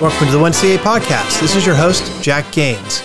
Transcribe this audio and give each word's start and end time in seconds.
Welcome 0.00 0.26
to 0.26 0.32
the 0.32 0.38
1CA 0.38 0.78
podcast. 0.78 1.40
This 1.40 1.54
is 1.54 1.64
your 1.64 1.76
host, 1.76 2.20
Jack 2.20 2.50
Gaines. 2.50 3.00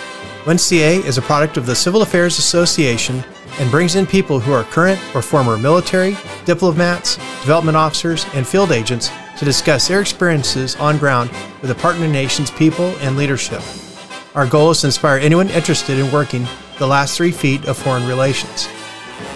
1CA 0.46 1.06
is 1.06 1.20
a 1.20 1.22
product 1.22 1.56
of 1.56 1.68
the 1.68 1.76
Civil 1.76 2.02
Affairs 2.02 2.40
Association 2.40 3.24
and 3.60 3.70
brings 3.70 3.96
in 3.96 4.08
people 4.08 4.40
who 4.40 4.52
are 4.54 4.64
current 4.64 5.00
or 5.14 5.22
former 5.22 5.56
military, 5.56 6.18
diplomats, 6.46 7.18
development 7.42 7.78
officers, 7.78 8.26
and 8.34 8.46
field 8.46 8.72
agents 8.72 9.12
to 9.38 9.46
discuss 9.46 9.88
their 9.88 10.02
experiences 10.02 10.76
on 10.78 10.98
ground 10.98 11.30
with 11.62 11.70
the 11.70 11.76
partner 11.76 12.08
nation's 12.08 12.50
people 12.50 12.88
and 13.02 13.16
leadership. 13.16 13.62
Our 14.34 14.48
goal 14.48 14.72
is 14.72 14.82
to 14.82 14.88
inspire 14.88 15.20
anyone 15.20 15.50
interested 15.52 16.00
in 16.00 16.12
working 16.12 16.48
the 16.80 16.88
last 16.88 17.16
three 17.16 17.32
feet 17.32 17.66
of 17.66 17.78
foreign 17.78 18.08
relations. 18.08 18.68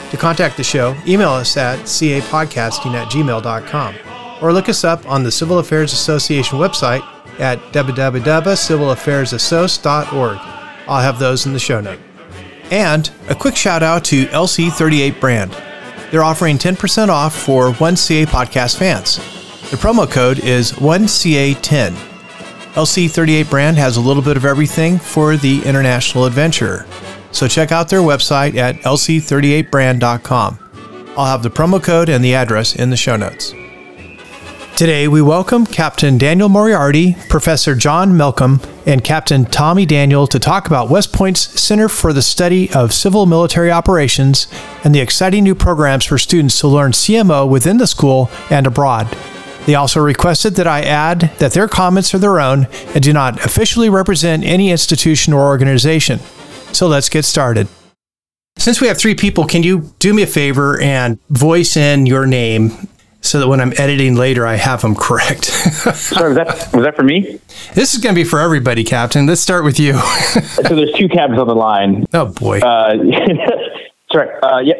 To 0.09 0.17
contact 0.17 0.57
the 0.57 0.63
show, 0.63 0.97
email 1.05 1.29
us 1.29 1.55
at 1.55 1.77
capodcasting 1.81 2.95
at 2.95 3.11
gmail.com 3.11 3.95
or 4.41 4.51
look 4.51 4.69
us 4.69 4.83
up 4.83 5.07
on 5.07 5.23
the 5.23 5.31
Civil 5.31 5.59
Affairs 5.59 5.93
Association 5.93 6.57
website 6.57 7.07
at 7.39 7.59
www.civilaffairsassoc.org. 7.71 10.37
I'll 10.87 11.01
have 11.01 11.19
those 11.19 11.45
in 11.45 11.53
the 11.53 11.59
show 11.59 11.81
note. 11.81 11.99
And 12.71 13.11
a 13.29 13.35
quick 13.35 13.55
shout 13.55 13.83
out 13.83 14.03
to 14.05 14.25
LC38 14.25 15.19
brand. 15.19 15.55
They're 16.11 16.23
offering 16.23 16.57
10% 16.57 17.09
off 17.09 17.35
for 17.35 17.71
1CA 17.71 18.25
podcast 18.25 18.77
fans. 18.77 19.17
The 19.71 19.77
promo 19.77 20.09
code 20.09 20.39
is 20.39 20.71
1CA10. 20.73 21.91
LC38 22.73 23.49
brand 23.49 23.77
has 23.77 23.97
a 23.97 24.01
little 24.01 24.23
bit 24.23 24.37
of 24.37 24.45
everything 24.45 24.97
for 24.97 25.37
the 25.37 25.61
international 25.63 26.25
adventurer. 26.25 26.85
So 27.31 27.47
check 27.47 27.71
out 27.71 27.89
their 27.89 28.01
website 28.01 28.55
at 28.55 28.75
lc38brand.com. 28.77 30.59
I'll 31.15 31.25
have 31.25 31.43
the 31.43 31.49
promo 31.49 31.81
code 31.81 32.09
and 32.09 32.23
the 32.23 32.35
address 32.35 32.75
in 32.75 32.89
the 32.89 32.97
show 32.97 33.15
notes. 33.15 33.53
Today, 34.75 35.07
we 35.07 35.21
welcome 35.21 35.67
Captain 35.67 36.17
Daniel 36.17 36.49
Moriarty, 36.49 37.15
Professor 37.29 37.75
John 37.75 38.13
Melkon, 38.13 38.59
and 38.87 39.03
Captain 39.03 39.45
Tommy 39.45 39.85
Daniel 39.85 40.25
to 40.25 40.39
talk 40.39 40.65
about 40.65 40.89
West 40.89 41.13
Point's 41.13 41.61
Center 41.61 41.87
for 41.87 42.11
the 42.11 42.23
Study 42.23 42.73
of 42.73 42.91
Civil 42.91 43.27
Military 43.27 43.69
Operations 43.69 44.47
and 44.83 44.93
the 44.93 44.99
exciting 44.99 45.43
new 45.43 45.53
programs 45.53 46.05
for 46.05 46.17
students 46.17 46.59
to 46.59 46.67
learn 46.67 46.91
CMO 46.91 47.47
within 47.47 47.77
the 47.77 47.85
school 47.85 48.31
and 48.49 48.65
abroad. 48.65 49.15
They 49.67 49.75
also 49.75 50.01
requested 50.01 50.55
that 50.55 50.65
I 50.65 50.81
add 50.81 51.31
that 51.37 51.53
their 51.53 51.67
comments 51.67 52.11
are 52.15 52.19
their 52.19 52.39
own 52.39 52.67
and 52.95 53.03
do 53.03 53.13
not 53.13 53.45
officially 53.45 53.91
represent 53.91 54.43
any 54.43 54.71
institution 54.71 55.33
or 55.33 55.45
organization. 55.45 56.17
So 56.71 56.87
let's 56.87 57.09
get 57.09 57.25
started. 57.25 57.67
Since 58.57 58.81
we 58.81 58.87
have 58.87 58.97
three 58.97 59.15
people, 59.15 59.45
can 59.45 59.61
you 59.61 59.93
do 59.99 60.15
me 60.15 60.23
a 60.23 60.27
favor 60.27 60.81
and 60.81 61.19
voice 61.29 61.77
in 61.77 62.07
your 62.07 62.25
name 62.25 62.87
so 63.33 63.39
that 63.39 63.47
when 63.47 63.59
I'm 63.59 63.73
editing 63.77 64.13
later, 64.13 64.45
I 64.45 64.57
have 64.57 64.83
them 64.83 64.93
correct. 64.93 65.45
Sorry, 65.95 66.35
was 66.35 66.37
that 66.37 66.71
was 66.71 66.85
that 66.85 66.95
for 66.95 67.01
me? 67.01 67.39
This 67.73 67.95
is 67.95 67.99
going 67.99 68.13
to 68.13 68.21
be 68.21 68.23
for 68.23 68.37
everybody, 68.39 68.83
Captain. 68.83 69.25
Let's 69.25 69.41
start 69.41 69.63
with 69.63 69.79
you. 69.79 69.93
so 69.97 70.75
there's 70.75 70.93
two 70.93 71.09
cabs 71.09 71.39
on 71.39 71.47
the 71.47 71.55
line. 71.55 72.05
Oh 72.13 72.27
boy. 72.27 72.59
Uh, 72.59 72.93
sorry. 74.11 74.29
Uh, 74.43 74.59
yeah. 74.59 74.75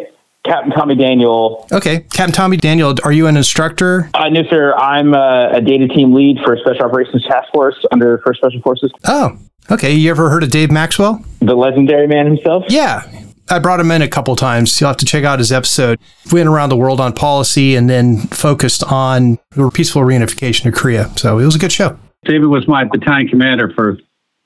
Captain 0.45 0.71
Tommy 0.71 0.93
Daniel. 0.93 1.67
Okay, 1.71 2.01
Captain 2.11 2.31
Tommy 2.31 2.57
Daniel, 2.57 2.93
are 3.03 3.11
you 3.11 3.25
an 3.25 3.37
instructor? 3.37 4.11
Uh, 4.13 4.29
no, 4.29 4.43
sir. 4.51 4.75
I'm 4.75 5.15
a, 5.15 5.53
a 5.53 5.61
data 5.61 5.87
team 5.87 6.13
lead 6.13 6.37
for 6.45 6.55
Special 6.57 6.83
Operations 6.83 7.25
Task 7.27 7.47
Force 7.53 7.83
under 7.91 8.19
First 8.19 8.41
Special 8.41 8.61
Forces. 8.61 8.91
Oh, 9.05 9.35
okay. 9.71 9.93
You 9.93 10.11
ever 10.11 10.29
heard 10.29 10.43
of 10.43 10.51
Dave 10.51 10.69
Maxwell? 10.69 11.23
The 11.39 11.55
legendary 11.55 12.07
man 12.07 12.27
himself? 12.27 12.65
Yeah, 12.67 13.09
I 13.49 13.59
brought 13.59 13.79
him 13.79 13.91
in 13.91 14.01
a 14.01 14.07
couple 14.07 14.35
times. 14.35 14.79
You'll 14.79 14.89
have 14.89 14.97
to 14.97 15.05
check 15.05 15.23
out 15.23 15.39
his 15.39 15.51
episode. 15.51 15.99
We 16.31 16.39
went 16.39 16.49
around 16.49 16.69
the 16.69 16.77
world 16.77 16.99
on 16.99 17.13
policy 17.13 17.75
and 17.75 17.89
then 17.89 18.17
focused 18.17 18.83
on 18.83 19.37
the 19.51 19.69
peaceful 19.69 20.01
reunification 20.01 20.67
of 20.67 20.73
Korea. 20.73 21.09
So 21.17 21.39
it 21.39 21.45
was 21.45 21.55
a 21.55 21.59
good 21.59 21.71
show. 21.71 21.97
David 22.25 22.47
was 22.47 22.67
my 22.67 22.85
battalion 22.85 23.27
commander 23.27 23.71
for 23.75 23.97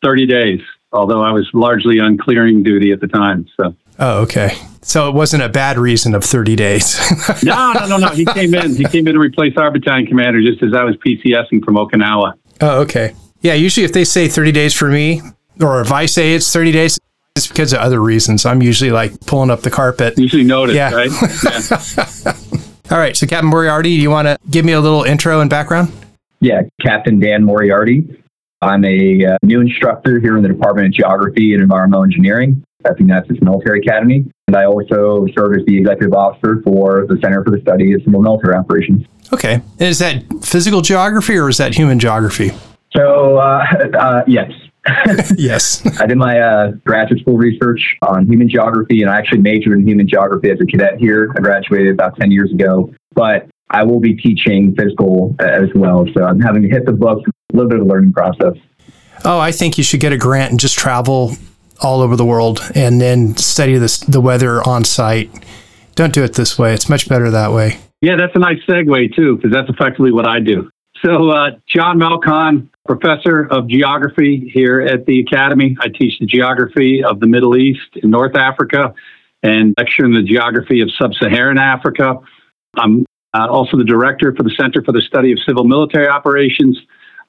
30 0.04 0.26
days, 0.26 0.60
although 0.92 1.22
I 1.22 1.32
was 1.32 1.48
largely 1.54 2.00
on 2.00 2.18
clearing 2.18 2.64
duty 2.64 2.92
at 2.92 3.00
the 3.00 3.08
time. 3.08 3.46
So. 3.56 3.76
Oh, 4.00 4.22
okay. 4.24 4.56
So 4.82 5.10
it 5.10 5.16
wasn't 5.16 5.44
a 5.44 5.50
bad 5.50 5.78
reason 5.78 6.16
of 6.16 6.24
30 6.24 6.56
days. 6.56 6.98
no, 7.44 7.74
no, 7.74 7.88
no, 7.88 7.98
no. 7.98 8.10
He 8.10 8.26
came 8.26 8.54
in. 8.54 8.76
He 8.76 8.86
came 8.86 9.08
in 9.08 9.14
to 9.14 9.20
replace 9.20 9.58
our 9.58 9.70
battalion 9.70 10.08
commander 10.08 10.42
just 10.42 10.64
as 10.64 10.74
I 10.74 10.84
was 10.84 10.96
PCSing 10.98 11.64
from 11.64 11.76
Okinawa. 11.76 12.34
Oh, 12.62 12.82
okay. 12.82 13.14
Yeah, 13.42 13.54
usually 13.54 13.86
if 13.86 13.94
they 13.94 14.04
say 14.04 14.28
30 14.28 14.52
days 14.52 14.74
for 14.74 14.90
me, 14.90 15.22
or 15.62 15.82
if 15.82 15.92
I 15.92 16.06
say 16.06 16.34
it's 16.34 16.52
30 16.52 16.72
days, 16.72 17.00
it's 17.38 17.48
because 17.48 17.74
of 17.74 17.80
other 17.80 18.02
reasons. 18.02 18.46
I'm 18.46 18.62
usually 18.62 18.92
like 18.92 19.20
pulling 19.22 19.50
up 19.50 19.62
the 19.62 19.70
carpet. 19.70 20.18
Usually 20.18 20.44
notice, 20.44 20.76
yeah. 20.76 20.92
right? 20.94 21.12
Yeah. 22.88 22.96
All 22.96 22.98
right. 22.98 23.18
So, 23.18 23.28
Captain 23.28 23.50
Moriarty, 23.50 23.96
do 23.98 24.02
you 24.02 24.10
want 24.10 24.28
to 24.28 24.38
give 24.50 24.64
me 24.64 24.72
a 24.72 24.80
little 24.80 25.04
intro 25.04 25.42
and 25.42 25.50
background? 25.50 25.92
Yeah, 26.40 26.62
Captain 26.82 27.20
Dan 27.20 27.44
Moriarty. 27.44 28.24
I'm 28.62 28.86
a 28.86 29.26
uh, 29.26 29.38
new 29.44 29.62
instructor 29.62 30.20
here 30.20 30.38
in 30.38 30.44
the 30.44 30.50
Department 30.50 30.88
of 30.88 30.94
Geography 30.94 31.54
and 31.54 31.62
Environmental 31.62 32.04
Engineering 32.04 32.64
at 32.86 32.96
the 32.96 33.04
United 33.04 33.26
States 33.26 33.44
Military 33.44 33.80
Academy. 33.80 34.26
And 34.48 34.56
I 34.56 34.66
also 34.66 35.28
serve 35.38 35.58
as 35.58 35.66
the 35.66 35.78
executive 35.78 36.14
officer 36.14 36.62
for 36.64 37.06
the 37.08 37.18
Center 37.22 37.44
for 37.44 37.52
the 37.52 37.60
Study 37.62 37.94
of 37.94 38.02
Civil 38.04 38.22
Military 38.22 38.56
Operations. 38.56 39.06
Okay. 39.34 39.56
And 39.56 39.82
is 39.82 40.00
that 40.00 40.24
physical 40.42 40.82
geography 40.82 41.38
or 41.38 41.50
is 41.50 41.58
that 41.58 41.76
human 41.76 42.00
geography? 42.00 42.52
So, 42.96 43.38
uh, 43.38 43.66
uh, 44.00 44.24
yes, 44.28 44.52
yes. 45.38 45.86
I 46.00 46.06
did 46.06 46.18
my 46.18 46.40
uh, 46.40 46.72
graduate 46.86 47.22
school 47.22 47.38
research 47.38 47.98
on 48.02 48.26
human 48.26 48.50
geography, 48.50 49.02
and 49.02 49.10
I 49.10 49.18
actually 49.18 49.42
majored 49.42 49.80
in 49.80 49.88
human 49.88 50.08
geography 50.08 50.50
as 50.50 50.60
a 50.62 50.66
cadet 50.66 51.00
here. 51.00 51.34
I 51.38 51.42
graduated 51.42 51.94
about 51.94 52.18
10 52.18 52.32
years 52.32 52.52
ago, 52.52 52.94
but 53.14 53.50
I 53.70 53.84
will 53.84 54.00
be 54.00 54.16
teaching 54.16 54.76
physical 54.76 55.36
as 55.40 55.70
well. 55.76 56.06
So 56.14 56.24
I'm 56.24 56.40
having 56.40 56.62
to 56.64 56.70
hit 56.70 56.86
the 56.86 56.94
books, 56.94 57.24
a 57.54 57.56
little 57.56 57.70
bit 57.70 57.80
of 57.80 57.86
a 57.86 57.90
learning 57.90 58.14
process. 58.14 58.54
Oh, 59.26 59.40
I 59.40 59.52
think 59.52 59.78
you 59.78 59.84
should 59.84 60.00
get 60.00 60.14
a 60.14 60.18
grant 60.18 60.52
and 60.52 60.60
just 60.60 60.78
travel 60.78 61.34
all 61.82 62.02
over 62.02 62.16
the 62.16 62.26
world 62.26 62.60
and 62.76 63.02
then 63.02 63.36
study 63.38 63.78
this, 63.78 64.00
the 64.00 64.22
weather 64.22 64.68
on 64.68 64.84
site. 64.84 65.30
Don't 65.96 66.14
do 66.14 66.24
it 66.24 66.34
this 66.34 66.58
way. 66.58 66.74
It's 66.74 66.90
much 66.90 67.10
better 67.10 67.32
that 67.32 67.52
way. 67.52 67.80
Yeah, 68.02 68.16
that's 68.16 68.36
a 68.36 68.40
nice 68.40 68.60
segue, 68.70 69.16
too, 69.16 69.36
because 69.36 69.52
that's 69.52 69.70
effectively 69.70 70.12
what 70.12 70.28
I 70.28 70.40
do. 70.40 70.70
So, 71.04 71.30
uh, 71.30 71.52
John 71.68 72.00
Melkon, 72.00 72.70
professor 72.88 73.48
of 73.52 73.68
geography 73.68 74.50
here 74.54 74.82
at 74.82 75.06
the 75.06 75.20
Academy. 75.20 75.78
I 75.80 75.90
teach 75.90 76.20
the 76.20 76.26
geography 76.26 77.04
of 77.04 77.20
the 77.20 77.28
Middle 77.28 77.56
East 77.58 77.98
and 78.02 78.12
North 78.12 78.36
Africa 78.36 78.94
and 79.44 79.74
lecture 79.78 80.06
in 80.06 80.14
the 80.14 80.24
geography 80.24 80.82
of 80.82 80.90
sub 80.98 81.14
Saharan 81.14 81.58
Africa. 81.58 82.16
I'm 82.76 83.06
uh, 83.34 83.48
also 83.50 83.78
the 83.78 83.84
director 83.84 84.34
for 84.36 84.44
the 84.44 84.54
Center 84.60 84.84
for 84.84 84.92
the 84.92 85.02
Study 85.02 85.32
of 85.32 85.40
Civil 85.46 85.66
Military 85.66 86.08
Operations. 86.08 86.80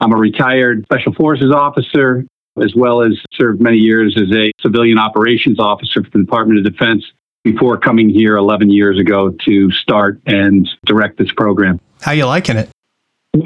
I'm 0.01 0.13
a 0.13 0.17
retired 0.17 0.85
Special 0.85 1.13
Forces 1.13 1.51
officer, 1.53 2.25
as 2.63 2.73
well 2.75 3.01
as 3.01 3.13
served 3.33 3.61
many 3.61 3.77
years 3.77 4.15
as 4.17 4.35
a 4.35 4.51
civilian 4.61 4.97
operations 4.97 5.59
officer 5.59 6.03
for 6.03 6.09
the 6.09 6.19
Department 6.19 6.65
of 6.65 6.71
Defense 6.71 7.05
before 7.43 7.77
coming 7.77 8.09
here 8.09 8.35
11 8.35 8.69
years 8.69 8.99
ago 8.99 9.31
to 9.45 9.71
start 9.71 10.19
and 10.25 10.67
direct 10.85 11.17
this 11.17 11.31
program. 11.31 11.79
How 12.01 12.11
you 12.11 12.25
liking 12.25 12.57
it? 12.57 12.69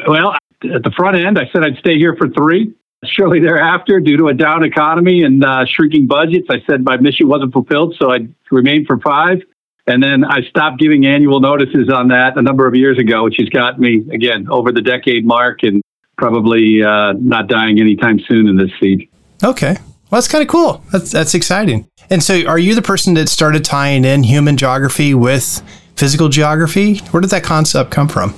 Well, 0.07 0.35
at 0.63 0.83
the 0.83 0.91
front 0.95 1.17
end, 1.17 1.37
I 1.37 1.49
said 1.51 1.63
I'd 1.63 1.77
stay 1.77 1.97
here 1.97 2.15
for 2.15 2.29
three. 2.29 2.73
Shortly 3.05 3.41
thereafter, 3.41 3.99
due 3.99 4.15
to 4.17 4.27
a 4.27 4.33
down 4.33 4.63
economy 4.63 5.23
and 5.23 5.43
uh, 5.43 5.65
shrinking 5.65 6.07
budgets, 6.07 6.47
I 6.49 6.63
said 6.69 6.83
my 6.83 6.97
mission 6.97 7.27
wasn't 7.27 7.51
fulfilled, 7.51 7.95
so 7.99 8.11
I 8.11 8.27
remained 8.49 8.87
for 8.87 8.97
five. 8.99 9.39
And 9.85 10.01
then 10.01 10.23
I 10.23 10.41
stopped 10.43 10.79
giving 10.79 11.05
annual 11.05 11.41
notices 11.41 11.89
on 11.89 12.07
that 12.07 12.37
a 12.37 12.41
number 12.41 12.65
of 12.65 12.75
years 12.75 12.97
ago, 12.97 13.25
which 13.25 13.35
has 13.39 13.49
got 13.49 13.79
me, 13.79 14.05
again, 14.13 14.47
over 14.49 14.71
the 14.71 14.81
decade 14.81 15.25
mark 15.25 15.63
and 15.63 15.81
probably 16.17 16.81
uh, 16.81 17.13
not 17.19 17.47
dying 17.47 17.79
anytime 17.79 18.19
soon 18.19 18.47
in 18.47 18.55
this 18.55 18.71
seat. 18.79 19.11
Okay. 19.43 19.73
Well, 20.09 20.21
that's 20.21 20.29
kind 20.29 20.41
of 20.41 20.47
cool. 20.47 20.81
That's, 20.93 21.11
that's 21.11 21.33
exciting. 21.33 21.89
And 22.09 22.23
so, 22.23 22.45
are 22.45 22.59
you 22.59 22.75
the 22.75 22.81
person 22.81 23.15
that 23.15 23.27
started 23.27 23.65
tying 23.65 24.05
in 24.05 24.23
human 24.23 24.55
geography 24.55 25.13
with 25.13 25.61
physical 25.95 26.29
geography? 26.29 26.99
Where 27.11 27.19
did 27.19 27.31
that 27.31 27.43
concept 27.43 27.91
come 27.91 28.07
from? 28.07 28.33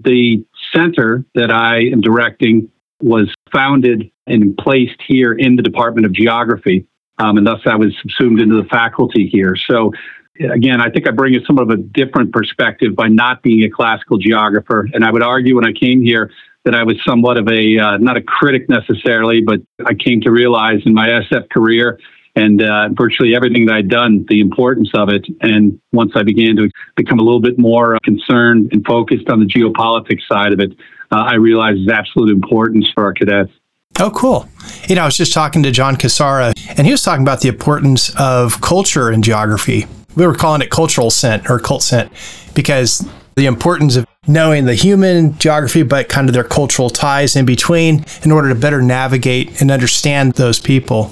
The 0.00 0.44
center 0.74 1.24
that 1.34 1.50
I 1.50 1.80
am 1.80 2.00
directing 2.00 2.70
was 3.00 3.32
founded 3.52 4.10
and 4.26 4.56
placed 4.56 5.00
here 5.06 5.32
in 5.32 5.56
the 5.56 5.62
Department 5.62 6.06
of 6.06 6.12
Geography. 6.12 6.86
Um, 7.18 7.36
and 7.36 7.46
thus 7.46 7.60
I 7.66 7.76
was 7.76 7.94
subsumed 8.00 8.40
into 8.40 8.60
the 8.60 8.68
faculty 8.68 9.28
here. 9.28 9.56
So 9.56 9.92
again, 10.40 10.80
I 10.80 10.90
think 10.90 11.06
I 11.06 11.10
bring 11.10 11.34
a 11.36 11.44
somewhat 11.44 11.64
of 11.64 11.70
a 11.70 11.76
different 11.76 12.32
perspective 12.32 12.96
by 12.96 13.08
not 13.08 13.42
being 13.42 13.64
a 13.64 13.70
classical 13.70 14.18
geographer. 14.18 14.88
And 14.92 15.04
I 15.04 15.10
would 15.10 15.22
argue 15.22 15.56
when 15.56 15.66
I 15.66 15.72
came 15.72 16.00
here 16.00 16.30
that 16.64 16.74
I 16.74 16.84
was 16.84 16.96
somewhat 17.04 17.38
of 17.38 17.48
a, 17.48 17.78
uh, 17.78 17.96
not 17.98 18.16
a 18.16 18.22
critic 18.22 18.68
necessarily, 18.68 19.40
but 19.40 19.60
I 19.84 19.94
came 19.94 20.20
to 20.22 20.30
realize 20.30 20.80
in 20.86 20.94
my 20.94 21.08
SF 21.08 21.50
career 21.50 21.98
and 22.34 22.62
uh, 22.62 22.88
virtually 22.92 23.34
everything 23.34 23.66
that 23.66 23.74
I'd 23.74 23.88
done, 23.88 24.24
the 24.28 24.40
importance 24.40 24.90
of 24.94 25.08
it. 25.10 25.26
And 25.40 25.78
once 25.92 26.12
I 26.14 26.22
began 26.22 26.56
to 26.56 26.70
become 26.96 27.18
a 27.18 27.22
little 27.22 27.40
bit 27.40 27.58
more 27.58 27.98
concerned 28.04 28.70
and 28.72 28.84
focused 28.86 29.28
on 29.28 29.40
the 29.40 29.46
geopolitics 29.46 30.26
side 30.30 30.52
of 30.52 30.60
it, 30.60 30.72
uh, 31.10 31.16
I 31.16 31.34
realized 31.34 31.80
its 31.80 31.92
absolute 31.92 32.30
importance 32.30 32.90
for 32.94 33.04
our 33.04 33.12
cadets. 33.12 33.52
Oh, 34.00 34.10
cool. 34.10 34.48
You 34.88 34.94
know, 34.94 35.02
I 35.02 35.04
was 35.04 35.16
just 35.16 35.34
talking 35.34 35.62
to 35.64 35.70
John 35.70 35.96
Casara, 35.96 36.54
and 36.78 36.86
he 36.86 36.92
was 36.92 37.02
talking 37.02 37.22
about 37.22 37.42
the 37.42 37.48
importance 37.48 38.14
of 38.18 38.60
culture 38.62 39.12
in 39.12 39.20
geography. 39.20 39.86
We 40.16 40.26
were 40.26 40.34
calling 40.34 40.62
it 40.62 40.70
cultural 40.70 41.10
scent 41.10 41.50
or 41.50 41.58
cult 41.58 41.82
scent 41.82 42.10
because 42.54 43.06
the 43.36 43.46
importance 43.46 43.96
of 43.96 44.06
knowing 44.26 44.64
the 44.64 44.74
human 44.74 45.36
geography, 45.38 45.82
but 45.82 46.08
kind 46.08 46.28
of 46.28 46.34
their 46.34 46.44
cultural 46.44 46.88
ties 46.88 47.34
in 47.36 47.44
between 47.44 48.04
in 48.22 48.30
order 48.30 48.48
to 48.48 48.54
better 48.54 48.80
navigate 48.80 49.60
and 49.60 49.70
understand 49.70 50.32
those 50.34 50.58
people. 50.58 51.10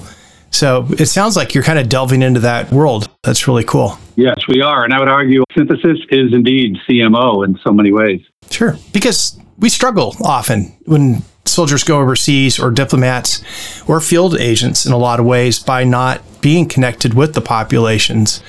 So 0.51 0.85
it 0.91 1.07
sounds 1.07 1.35
like 1.35 1.55
you're 1.55 1.63
kind 1.63 1.79
of 1.79 1.89
delving 1.89 2.21
into 2.21 2.41
that 2.41 2.71
world. 2.71 3.09
That's 3.23 3.47
really 3.47 3.63
cool. 3.63 3.97
Yes, 4.15 4.35
we 4.47 4.61
are. 4.61 4.83
And 4.83 4.93
I 4.93 4.99
would 4.99 5.07
argue 5.07 5.43
synthesis 5.57 5.97
is 6.09 6.33
indeed 6.33 6.77
CMO 6.87 7.45
in 7.45 7.57
so 7.65 7.71
many 7.71 7.91
ways. 7.91 8.21
Sure. 8.49 8.75
Because 8.91 9.39
we 9.57 9.69
struggle 9.69 10.15
often 10.23 10.75
when 10.85 11.21
soldiers 11.45 11.83
go 11.83 11.99
overseas 11.99 12.59
or 12.59 12.69
diplomats 12.69 13.43
or 13.89 14.01
field 14.01 14.37
agents 14.39 14.85
in 14.85 14.91
a 14.91 14.97
lot 14.97 15.19
of 15.19 15.25
ways 15.25 15.59
by 15.59 15.83
not 15.83 16.21
being 16.41 16.67
connected 16.67 17.13
with 17.13 17.33
the 17.33 17.41
populations. 17.41 18.43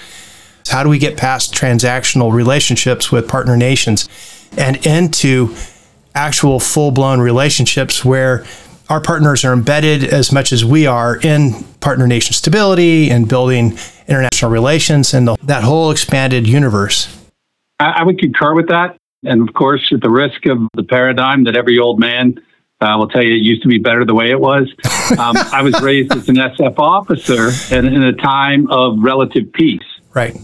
How 0.69 0.83
do 0.83 0.89
we 0.89 0.99
get 0.99 1.17
past 1.17 1.55
transactional 1.55 2.33
relationships 2.33 3.11
with 3.13 3.29
partner 3.29 3.57
nations 3.57 4.09
and 4.57 4.85
into 4.87 5.55
actual 6.15 6.61
full 6.61 6.91
blown 6.91 7.21
relationships 7.21 8.05
where 8.05 8.45
our 8.93 9.01
partners 9.01 9.43
are 9.43 9.55
embedded 9.55 10.05
as 10.05 10.31
much 10.33 10.53
as 10.53 10.67
we 10.67 10.87
are 10.87 11.17
in 11.17 11.65
partner 11.81 12.07
nation 12.07 12.35
stability 12.35 13.11
and 13.11 13.27
building 13.27 13.79
international 14.07 14.51
relations 14.51 15.15
and 15.15 15.27
the, 15.27 15.35
that 15.45 15.65
whole 15.65 15.91
expanded 15.91 16.47
universe? 16.47 17.09
I, 17.81 17.87
I 17.87 18.03
would 18.05 18.19
concur 18.19 18.55
with 18.55 18.69
that. 18.69 18.99
And 19.23 19.49
of 19.49 19.55
course, 19.55 19.91
at 19.95 20.03
the 20.03 20.11
risk 20.11 20.45
of 20.45 20.59
the 20.75 20.83
paradigm 20.83 21.45
that 21.45 21.57
every 21.57 21.79
old 21.79 21.99
man 21.99 22.39
I 22.83 22.97
will 22.97 23.09
tell 23.09 23.23
you, 23.23 23.35
it 23.35 23.43
used 23.43 23.63
to 23.63 23.69
be 23.69 23.79
better 23.79 24.05
the 24.05 24.15
way 24.15 24.31
it 24.31 24.41
was. 24.41 24.69
Um, 25.13 25.37
I 25.53 25.63
was 25.63 25.81
raised 25.81 26.13
as 26.13 26.29
an 26.29 26.35
SF 26.35 26.79
officer 26.79 27.51
and 27.75 27.87
in 27.87 28.03
a 28.03 28.13
time 28.13 28.69
of 28.71 28.99
relative 28.99 29.53
peace. 29.55 29.81
Right. 30.13 30.37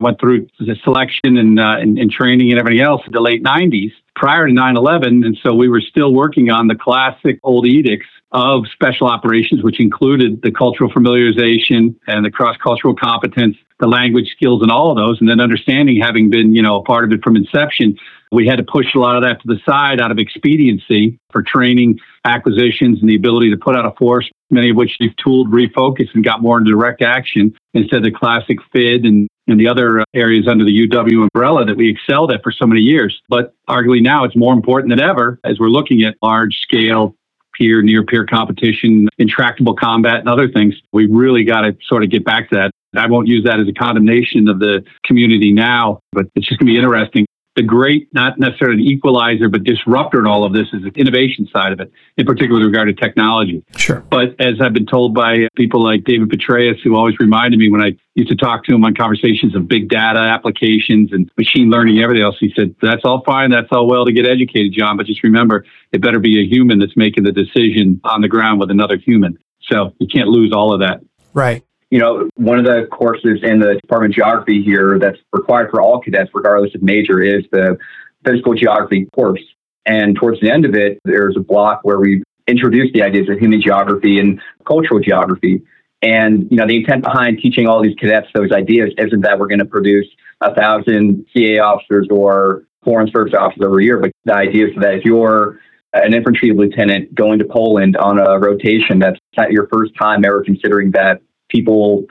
Went 0.00 0.18
through 0.18 0.48
the 0.58 0.76
selection 0.82 1.36
and, 1.36 1.60
uh, 1.60 1.76
and, 1.78 1.98
and 1.98 2.10
training 2.10 2.50
and 2.50 2.58
everything 2.58 2.80
else 2.80 3.02
in 3.06 3.12
the 3.12 3.20
late 3.20 3.42
90s 3.42 3.92
prior 4.16 4.46
to 4.46 4.52
9 4.52 4.76
11. 4.76 5.24
And 5.24 5.38
so 5.42 5.54
we 5.54 5.68
were 5.68 5.80
still 5.80 6.14
working 6.14 6.50
on 6.50 6.68
the 6.68 6.74
classic 6.74 7.38
old 7.42 7.66
edicts 7.66 8.06
of 8.32 8.64
special 8.72 9.08
operations, 9.08 9.62
which 9.62 9.80
included 9.80 10.40
the 10.42 10.52
cultural 10.52 10.90
familiarization 10.90 11.96
and 12.06 12.24
the 12.24 12.30
cross 12.30 12.56
cultural 12.62 12.94
competence, 12.94 13.56
the 13.80 13.88
language 13.88 14.30
skills, 14.30 14.62
and 14.62 14.70
all 14.70 14.90
of 14.90 14.96
those. 14.96 15.20
And 15.20 15.28
then 15.28 15.40
understanding, 15.40 16.00
having 16.00 16.30
been, 16.30 16.54
you 16.54 16.62
know, 16.62 16.76
a 16.76 16.82
part 16.82 17.04
of 17.04 17.12
it 17.12 17.22
from 17.24 17.36
inception, 17.36 17.96
we 18.30 18.46
had 18.46 18.56
to 18.56 18.64
push 18.64 18.94
a 18.94 18.98
lot 18.98 19.16
of 19.16 19.24
that 19.24 19.42
to 19.42 19.48
the 19.48 19.58
side 19.66 20.00
out 20.00 20.12
of 20.12 20.18
expediency 20.18 21.18
for 21.32 21.42
training, 21.42 21.98
acquisitions, 22.24 23.00
and 23.00 23.08
the 23.10 23.16
ability 23.16 23.50
to 23.50 23.56
put 23.56 23.76
out 23.76 23.84
a 23.84 23.90
force, 23.98 24.30
many 24.50 24.70
of 24.70 24.76
which 24.76 24.96
we've 25.00 25.16
tooled, 25.16 25.50
refocused, 25.50 26.14
and 26.14 26.24
got 26.24 26.40
more 26.40 26.58
into 26.58 26.70
direct 26.70 27.02
action 27.02 27.52
instead 27.74 27.98
of 27.98 28.04
the 28.04 28.12
classic 28.12 28.58
FID 28.72 29.04
and, 29.04 29.28
and 29.46 29.58
the 29.58 29.68
other 29.68 30.04
areas 30.14 30.46
under 30.48 30.64
the 30.64 30.88
UW 30.88 31.28
umbrella 31.32 31.64
that 31.64 31.76
we 31.76 31.90
excelled 31.90 32.32
at 32.32 32.42
for 32.42 32.52
so 32.52 32.66
many 32.66 32.80
years. 32.80 33.20
But 33.28 33.54
arguably 33.68 34.02
now 34.02 34.24
it's 34.24 34.36
more 34.36 34.52
important 34.52 34.90
than 34.90 35.00
ever 35.00 35.40
as 35.44 35.58
we're 35.58 35.68
looking 35.68 36.02
at 36.02 36.16
large 36.22 36.58
scale 36.60 37.16
peer, 37.54 37.82
near 37.82 38.04
peer 38.04 38.24
competition, 38.24 39.08
intractable 39.18 39.74
combat, 39.74 40.20
and 40.20 40.28
other 40.28 40.48
things. 40.48 40.74
We 40.92 41.06
really 41.06 41.44
got 41.44 41.62
to 41.62 41.76
sort 41.82 42.04
of 42.04 42.10
get 42.10 42.24
back 42.24 42.48
to 42.50 42.56
that. 42.56 42.70
I 42.96 43.06
won't 43.06 43.28
use 43.28 43.44
that 43.44 43.60
as 43.60 43.68
a 43.68 43.72
condemnation 43.72 44.48
of 44.48 44.58
the 44.58 44.82
community 45.04 45.52
now, 45.52 46.00
but 46.12 46.26
it's 46.34 46.48
just 46.48 46.58
going 46.58 46.66
to 46.66 46.72
be 46.72 46.76
interesting 46.76 47.26
the 47.60 47.66
great, 47.66 48.08
not 48.14 48.38
necessarily 48.38 48.82
an 48.82 48.88
equalizer, 48.88 49.48
but 49.50 49.64
disruptor 49.64 50.20
in 50.20 50.26
all 50.26 50.44
of 50.44 50.54
this 50.54 50.66
is 50.72 50.82
the 50.82 50.90
innovation 50.98 51.46
side 51.52 51.72
of 51.72 51.80
it, 51.80 51.92
in 52.16 52.24
particular 52.24 52.58
with 52.58 52.66
regard 52.66 52.88
to 52.88 52.94
technology. 52.94 53.62
Sure. 53.76 54.00
But 54.10 54.40
as 54.40 54.54
I've 54.62 54.72
been 54.72 54.86
told 54.86 55.14
by 55.14 55.48
people 55.56 55.82
like 55.82 56.04
David 56.04 56.30
Petraeus, 56.30 56.80
who 56.82 56.96
always 56.96 57.18
reminded 57.20 57.58
me 57.58 57.70
when 57.70 57.82
I 57.82 57.96
used 58.14 58.30
to 58.30 58.36
talk 58.36 58.64
to 58.64 58.74
him 58.74 58.82
on 58.84 58.94
conversations 58.94 59.54
of 59.54 59.68
big 59.68 59.90
data 59.90 60.20
applications 60.20 61.12
and 61.12 61.30
machine 61.36 61.68
learning 61.68 61.96
and 61.96 62.04
everything 62.04 62.24
else, 62.24 62.36
he 62.40 62.50
said, 62.56 62.74
that's 62.80 63.02
all 63.04 63.22
fine. 63.26 63.50
That's 63.50 63.68
all 63.70 63.86
well 63.86 64.06
to 64.06 64.12
get 64.12 64.26
educated, 64.26 64.72
John, 64.72 64.96
but 64.96 65.04
just 65.04 65.22
remember, 65.22 65.66
it 65.92 66.00
better 66.00 66.18
be 66.18 66.40
a 66.40 66.46
human 66.48 66.78
that's 66.78 66.96
making 66.96 67.24
the 67.24 67.32
decision 67.32 68.00
on 68.04 68.22
the 68.22 68.28
ground 68.28 68.58
with 68.58 68.70
another 68.70 68.96
human. 68.96 69.38
So 69.70 69.94
you 69.98 70.06
can't 70.08 70.28
lose 70.28 70.52
all 70.54 70.72
of 70.72 70.80
that. 70.80 71.00
Right 71.34 71.62
you 71.90 71.98
know, 71.98 72.28
one 72.36 72.58
of 72.58 72.64
the 72.64 72.86
courses 72.90 73.40
in 73.42 73.58
the 73.58 73.74
Department 73.82 74.12
of 74.12 74.16
Geography 74.16 74.62
here 74.62 74.98
that's 74.98 75.18
required 75.32 75.70
for 75.70 75.82
all 75.82 76.00
cadets, 76.00 76.30
regardless 76.32 76.74
of 76.74 76.82
major, 76.82 77.20
is 77.20 77.44
the 77.50 77.76
physical 78.24 78.54
geography 78.54 79.06
course. 79.14 79.42
And 79.86 80.14
towards 80.14 80.40
the 80.40 80.50
end 80.50 80.64
of 80.64 80.74
it, 80.74 81.00
there's 81.04 81.36
a 81.36 81.40
block 81.40 81.80
where 81.82 81.98
we 81.98 82.22
introduce 82.46 82.92
the 82.92 83.02
ideas 83.02 83.28
of 83.28 83.38
human 83.38 83.60
geography 83.60 84.18
and 84.18 84.40
cultural 84.66 85.00
geography. 85.00 85.62
And 86.02 86.48
you 86.50 86.56
know, 86.56 86.66
the 86.66 86.76
intent 86.76 87.02
behind 87.02 87.38
teaching 87.42 87.66
all 87.66 87.82
these 87.82 87.96
cadets 87.96 88.28
those 88.34 88.52
ideas 88.52 88.90
isn't 88.96 89.20
that 89.22 89.38
we're 89.38 89.48
going 89.48 89.58
to 89.58 89.64
produce 89.64 90.06
a 90.40 90.54
thousand 90.54 91.26
CA 91.34 91.58
officers 91.58 92.08
or 92.10 92.64
foreign 92.84 93.10
service 93.10 93.34
officers 93.38 93.62
every 93.64 93.84
year, 93.84 93.98
but 93.98 94.10
the 94.24 94.34
idea 94.34 94.68
is 94.68 94.74
that 94.80 94.94
if 94.94 95.04
you're 95.04 95.58
an 95.92 96.14
infantry 96.14 96.52
lieutenant 96.52 97.14
going 97.14 97.38
to 97.40 97.44
Poland 97.44 97.96
on 97.96 98.18
a 98.18 98.38
rotation, 98.38 98.98
that's 99.00 99.18
not 99.36 99.50
your 99.50 99.68
first 99.72 99.92
time 100.00 100.24
ever 100.24 100.42
considering 100.42 100.92
that 100.92 101.20
people 101.50 102.04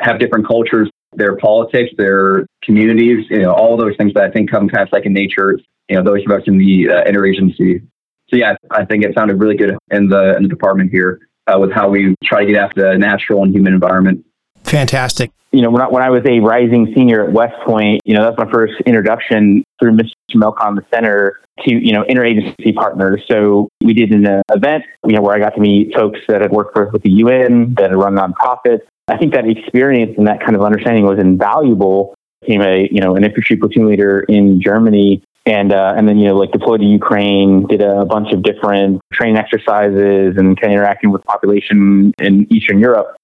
have 0.00 0.18
different 0.18 0.46
cultures, 0.46 0.90
their 1.12 1.36
politics, 1.36 1.90
their 1.96 2.46
communities, 2.62 3.24
you 3.30 3.42
know, 3.42 3.52
all 3.52 3.76
those 3.76 3.96
things 3.96 4.12
that 4.14 4.24
I 4.24 4.30
think 4.30 4.50
come 4.50 4.68
kind 4.68 4.82
of 4.82 4.88
second 4.94 5.12
nature, 5.12 5.58
you 5.88 5.96
know, 5.96 6.02
those 6.02 6.24
of 6.26 6.32
us 6.32 6.42
in 6.46 6.58
the 6.58 6.88
uh, 6.90 7.04
interagency. 7.04 7.86
So 8.28 8.36
yeah, 8.36 8.56
I 8.70 8.84
think 8.84 9.04
it 9.04 9.14
sounded 9.16 9.38
really 9.38 9.56
good 9.56 9.76
in 9.90 10.08
the 10.08 10.36
in 10.36 10.42
the 10.42 10.48
department 10.48 10.90
here 10.90 11.20
uh, 11.46 11.58
with 11.58 11.72
how 11.72 11.88
we 11.88 12.14
try 12.24 12.44
to 12.44 12.52
get 12.52 12.60
after 12.60 12.92
the 12.92 12.98
natural 12.98 13.44
and 13.44 13.54
human 13.54 13.72
environment. 13.72 14.25
Fantastic. 14.66 15.30
You 15.52 15.62
know, 15.62 15.70
when 15.70 15.80
I, 15.80 15.88
when 15.88 16.02
I 16.02 16.10
was 16.10 16.22
a 16.26 16.40
rising 16.40 16.92
senior 16.94 17.24
at 17.24 17.32
West 17.32 17.54
Point, 17.64 18.00
you 18.04 18.14
know, 18.14 18.24
that's 18.24 18.36
my 18.36 18.50
first 18.50 18.74
introduction 18.84 19.64
through 19.80 19.92
Mr. 19.92 20.12
Melkon, 20.34 20.74
the 20.74 20.84
center, 20.92 21.40
to, 21.60 21.72
you 21.72 21.92
know, 21.92 22.02
interagency 22.02 22.74
partners. 22.74 23.22
So 23.30 23.68
we 23.82 23.94
did 23.94 24.10
an 24.10 24.26
uh, 24.26 24.42
event, 24.50 24.84
you 25.06 25.14
know, 25.14 25.22
where 25.22 25.34
I 25.34 25.38
got 25.38 25.54
to 25.54 25.60
meet 25.60 25.94
folks 25.94 26.18
that 26.28 26.42
had 26.42 26.50
worked 26.50 26.74
for, 26.74 26.90
with 26.90 27.02
the 27.02 27.10
UN, 27.10 27.74
that 27.74 27.90
had 27.90 27.96
run 27.96 28.16
nonprofits. 28.16 28.80
I 29.08 29.16
think 29.16 29.32
that 29.34 29.48
experience 29.48 30.14
and 30.18 30.26
that 30.26 30.40
kind 30.40 30.56
of 30.56 30.62
understanding 30.62 31.04
was 31.04 31.20
invaluable. 31.20 32.14
Became 32.42 32.62
a, 32.62 32.88
you 32.90 33.00
know, 33.00 33.14
an 33.16 33.24
infantry 33.24 33.56
platoon 33.56 33.88
leader 33.88 34.20
in 34.28 34.60
Germany 34.60 35.22
and 35.46 35.72
uh, 35.72 35.94
and 35.96 36.08
then 36.08 36.18
you 36.18 36.26
know 36.26 36.36
like 36.36 36.50
deployed 36.50 36.80
to 36.80 36.86
Ukraine, 36.86 37.66
did 37.68 37.80
a 37.80 38.04
bunch 38.04 38.32
of 38.32 38.42
different 38.42 39.00
training 39.12 39.36
exercises 39.36 40.34
and 40.36 40.60
kind 40.60 40.72
of 40.72 40.78
interacting 40.78 41.12
with 41.12 41.22
population 41.22 42.12
in 42.18 42.52
Eastern 42.52 42.80
Europe 42.80 43.16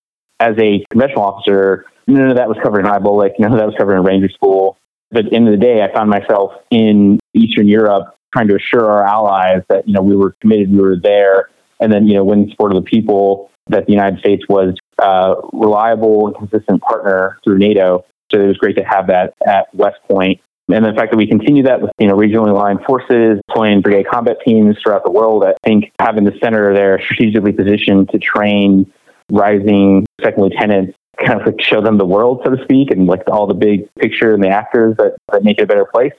as 0.43 0.59
a 0.59 0.85
conventional 0.91 1.23
officer, 1.23 1.87
none 2.09 2.31
of 2.31 2.37
that 2.37 2.49
was 2.49 2.59
covered 2.63 2.81
in 2.81 2.87
IBOLC, 2.87 3.39
none 3.39 3.53
of 3.53 3.59
that 3.59 3.67
was 3.67 3.77
covered 3.79 3.97
in 3.97 4.03
Ranger 4.03 4.29
School. 4.29 4.77
But 5.13 5.27
at 5.27 5.31
the 5.31 5.37
end 5.37 5.47
of 5.47 5.53
the 5.53 5.65
day, 5.65 5.83
I 5.83 5.95
found 5.95 6.11
myself 6.11 6.53
in 6.71 7.21
Eastern 7.33 7.69
Europe 7.69 8.17
trying 8.33 8.49
to 8.49 8.57
assure 8.57 8.91
our 8.91 9.07
allies 9.07 9.63
that, 9.69 9.87
you 9.87 9.95
know, 9.95 10.03
we 10.03 10.17
were 10.17 10.35
committed, 10.41 10.73
we 10.73 10.81
were 10.81 10.97
there, 11.01 11.51
and 11.81 11.93
then, 11.93 12.07
you 12.07 12.15
know, 12.15 12.25
win 12.25 12.51
support 12.51 12.75
of 12.75 12.83
the 12.83 12.91
people, 12.91 13.51
that 13.69 13.87
the 13.87 13.93
United 13.93 14.19
States 14.19 14.43
was 14.49 14.75
a 14.99 15.35
reliable 15.53 16.27
and 16.27 16.37
consistent 16.37 16.83
partner 16.83 17.39
through 17.45 17.59
NATO. 17.59 18.05
So 18.33 18.41
it 18.41 18.47
was 18.47 18.57
great 18.57 18.77
to 18.77 18.85
have 18.85 19.07
that 19.09 19.35
at 19.47 19.73
West 19.75 19.99
Point. 20.11 20.41
And 20.73 20.85
the 20.85 20.93
fact 20.95 21.11
that 21.13 21.19
we 21.19 21.27
continue 21.27 21.65
that 21.65 21.83
with, 21.83 21.91
you 21.99 22.09
know, 22.09 22.17
regionally 22.17 22.51
aligned 22.51 22.81
forces, 22.87 23.39
deploying 23.47 23.83
brigade 23.83 24.07
combat 24.11 24.39
teams 24.45 24.77
throughout 24.83 25.05
the 25.05 25.11
world, 25.11 25.45
I 25.45 25.55
think 25.65 25.93
having 26.01 26.25
the 26.25 26.33
center 26.43 26.73
there 26.73 27.01
strategically 27.03 27.53
positioned 27.53 28.09
to 28.11 28.19
train 28.19 28.91
rising 29.31 30.07
second 30.23 30.43
lieutenants 30.43 30.97
kind 31.25 31.41
of 31.41 31.47
like 31.47 31.61
show 31.61 31.81
them 31.81 31.99
the 31.99 32.07
world, 32.07 32.41
so 32.45 32.55
to 32.55 32.63
speak, 32.65 32.91
and 32.91 33.07
like 33.07 33.23
all 33.31 33.47
the 33.47 33.55
big 33.55 33.93
picture 33.95 34.35
and 34.35 34.43
the 34.43 34.49
actors 34.49 34.97
that, 34.97 35.17
that 35.31 35.45
make 35.45 35.59
it 35.59 35.63
a 35.63 35.67
better 35.67 35.85
place, 35.85 36.13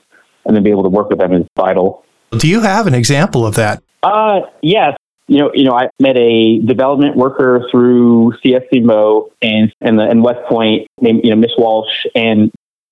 and 0.45 0.55
then 0.55 0.63
be 0.63 0.69
able 0.69 0.83
to 0.83 0.89
work 0.89 1.09
with 1.09 1.19
them 1.19 1.33
is 1.33 1.45
vital. 1.55 2.05
Do 2.31 2.47
you 2.47 2.61
have 2.61 2.87
an 2.87 2.93
example 2.93 3.45
of 3.45 3.55
that? 3.55 3.83
Uh, 4.01 4.41
yes. 4.61 4.95
You 5.27 5.39
know, 5.39 5.51
you 5.53 5.63
know, 5.63 5.73
I 5.73 5.89
met 6.01 6.17
a 6.17 6.59
development 6.59 7.15
worker 7.15 7.65
through 7.71 8.33
CSCMO 8.43 9.29
and 9.41 9.73
and 9.79 9.97
the 9.97 10.03
and 10.03 10.21
West 10.23 10.39
Point 10.49 10.87
named 10.99 11.21
you 11.23 11.29
know 11.29 11.37
Miss 11.37 11.51
Walsh, 11.57 12.05
and 12.13 12.51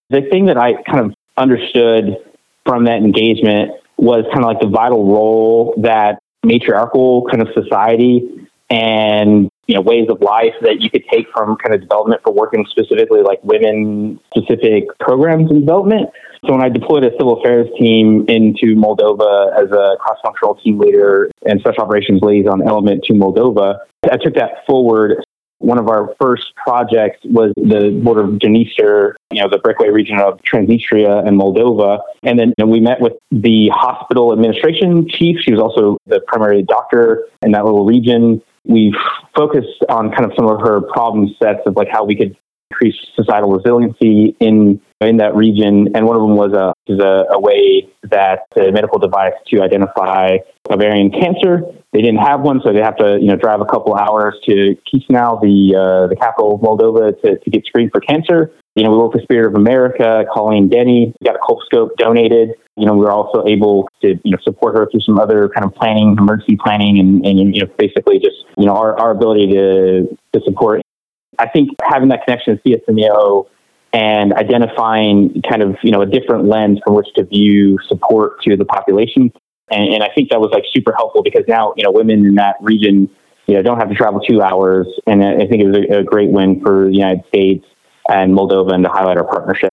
the 0.10 0.22
thing 0.32 0.46
that 0.46 0.58
I 0.58 0.82
kind 0.84 1.06
of 1.06 1.14
understood 1.38 2.18
from 2.66 2.86
that 2.86 2.98
engagement 2.98 3.72
was 3.98 4.24
kind 4.34 4.46
of 4.46 4.48
like 4.48 4.62
the 4.62 4.68
vital 4.68 5.06
role 5.06 5.74
that 5.78 6.20
matriarchal 6.44 7.28
kind 7.30 7.42
of 7.42 7.50
society 7.54 8.48
and 8.70 9.51
you 9.72 9.78
know 9.78 9.82
ways 9.82 10.08
of 10.10 10.20
life 10.20 10.54
that 10.64 10.82
you 10.82 10.90
could 10.90 11.06
take 11.10 11.28
from 11.34 11.56
kind 11.56 11.74
of 11.74 11.80
development 11.80 12.22
for 12.26 12.34
working 12.34 12.66
specifically 12.70 13.22
like 13.22 13.40
women 13.42 14.20
specific 14.36 14.84
programs 15.00 15.50
and 15.50 15.62
development. 15.62 16.10
So 16.46 16.52
when 16.52 16.62
I 16.62 16.68
deployed 16.68 17.06
a 17.06 17.12
civil 17.12 17.40
affairs 17.40 17.70
team 17.80 18.26
into 18.28 18.76
Moldova 18.76 19.56
as 19.56 19.72
a 19.72 19.96
cross 19.98 20.18
functional 20.26 20.56
team 20.56 20.78
leader 20.78 21.32
and 21.46 21.62
special 21.62 21.84
operations 21.84 22.22
liaison 22.22 22.68
element 22.68 23.06
to 23.06 23.14
Moldova, 23.14 23.78
I 24.12 24.18
took 24.18 24.36
that 24.36 24.66
forward. 24.68 25.24
One 25.60 25.78
of 25.78 25.88
our 25.88 26.16
first 26.20 26.54
projects 26.56 27.20
was 27.24 27.54
the 27.56 28.02
border 28.04 28.24
of 28.24 28.32
Dniester, 28.40 29.14
you 29.32 29.42
know, 29.42 29.48
the 29.48 29.60
breakaway 29.60 29.90
region 29.90 30.20
of 30.20 30.42
Transnistria 30.42 31.26
and 31.26 31.40
Moldova. 31.40 32.00
And 32.24 32.38
then 32.38 32.50
you 32.58 32.66
know, 32.66 32.66
we 32.66 32.82
met 32.82 33.00
with 33.00 33.14
the 33.30 33.70
hospital 33.72 34.34
administration 34.34 35.08
chief. 35.08 35.38
She 35.40 35.52
was 35.54 35.62
also 35.62 35.98
the 36.08 36.20
primary 36.28 36.64
doctor 36.64 37.28
in 37.44 37.52
that 37.52 37.64
little 37.64 37.86
region 37.86 38.42
we've 38.66 38.94
focused 39.36 39.84
on 39.90 40.12
kind 40.12 40.26
of 40.26 40.32
some 40.38 40.48
of 40.48 40.60
her 40.62 40.82
problem 40.94 41.34
sets 41.42 41.60
of 41.66 41.76
like 41.76 41.88
how 41.92 42.06
we 42.06 42.16
could 42.16 42.36
increase 42.72 42.96
societal 43.16 43.52
resiliency 43.52 44.36
in 44.40 44.82
in 45.02 45.18
that 45.18 45.36
region, 45.36 45.90
and 45.96 46.06
one 46.06 46.16
of 46.16 46.22
them 46.22 46.36
was 46.36 46.54
a 46.54 46.74
is 46.92 47.00
a, 47.00 47.26
a 47.34 47.40
way 47.40 47.88
that 48.04 48.46
a 48.56 48.72
medical 48.72 49.00
device 49.00 49.34
to 49.48 49.62
identify 49.62 50.38
ovarian 50.70 51.12
cancer. 51.12 51.62
They 51.92 52.02
didn't 52.02 52.20
have 52.20 52.42
one, 52.42 52.62
so 52.64 52.72
they 52.72 52.82
have 52.82 52.98
to 52.98 53.18
you 53.20 53.28
know 53.28 53.36
drive 53.36 53.62
a 53.62 53.66
couple 53.66 53.96
hours 53.96 54.36
to 54.48 54.78
Chisinau, 54.88 55.42
the 55.42 55.76
uh, 55.76 56.08
the 56.08 56.16
capital 56.16 56.56
of 56.56 56.62
Moldova, 56.62 57.20
to, 57.22 57.40
to 57.40 57.50
get 57.50 57.66
screened 57.66 57.92
for 57.92 58.00
cancer. 58.00 58.52
You 58.76 58.84
know, 58.84 58.92
we 58.92 58.98
worked 58.98 59.16
with 59.16 59.24
Spirit 59.24 59.48
of 59.48 59.56
America, 59.56 60.24
Colleen 60.34 60.70
Denny, 60.70 61.14
got 61.26 61.36
a 61.36 61.40
colposcope 61.40 61.96
donated. 61.98 62.52
You 62.78 62.86
know, 62.86 62.94
we 62.94 63.02
were 63.02 63.12
also 63.12 63.46
able 63.48 63.90
to, 64.02 64.20
you 64.24 64.32
know, 64.32 64.38
support 64.44 64.78
her 64.78 64.88
through 64.90 65.02
some 65.02 65.20
other 65.20 65.50
kind 65.50 65.66
of 65.66 65.76
planning, 65.76 66.16
emergency 66.18 66.58
planning, 66.58 67.00
and, 67.00 67.26
and 67.26 67.56
you 67.56 67.62
know, 67.62 67.72
basically 67.78 68.18
just, 68.20 68.38
you 68.58 68.66
know, 68.66 68.76
our, 68.76 68.98
our 69.00 69.12
ability 69.12 69.52
to, 69.52 70.18
to 70.34 70.42
support. 70.46 70.82
I 71.38 71.48
think 71.48 71.70
having 71.84 72.10
that 72.10 72.26
connection 72.26 72.58
to 72.58 72.64
CSMO 72.64 73.48
and 73.94 74.34
identifying 74.34 75.42
kind 75.50 75.62
of, 75.62 75.76
you 75.84 75.92
know, 75.92 76.02
a 76.02 76.06
different 76.06 76.46
lens 76.46 76.80
from 76.86 76.96
which 76.96 77.08
to 77.16 77.26
view 77.26 77.78
support 77.88 78.42
to 78.44 78.56
the 78.56 78.66
population. 78.66 79.32
And, 79.70 79.94
and 79.94 80.04
I 80.04 80.10
think 80.14 80.30
that 80.30 80.40
was 80.40 80.52
like 80.52 80.64
super 80.74 80.94
helpful 80.96 81.24
because 81.24 81.44
now, 81.48 81.74
you 81.76 81.84
know, 81.84 81.92
women 81.92 82.26
in 82.26 82.36
that 82.36 82.56
region, 82.62 83.10
you 83.48 83.56
know, 83.56 83.62
don't 83.62 83.78
have 83.78 83.90
to 83.90 83.96
travel 83.96 84.22
two 84.22 84.42
hours. 84.42 84.88
And 85.08 85.24
I 85.24 85.46
think 85.46 85.62
it 85.62 85.68
was 85.68 85.78
a, 85.90 86.00
a 86.00 86.04
great 86.04 86.30
win 86.30 86.62
for 86.62 86.86
the 86.86 86.94
United 86.94 87.26
States 87.28 87.66
and 88.10 88.34
Moldova 88.34 88.74
and 88.74 88.84
to 88.84 88.90
highlight 88.90 89.18
our 89.18 89.26
partnership. 89.26 89.70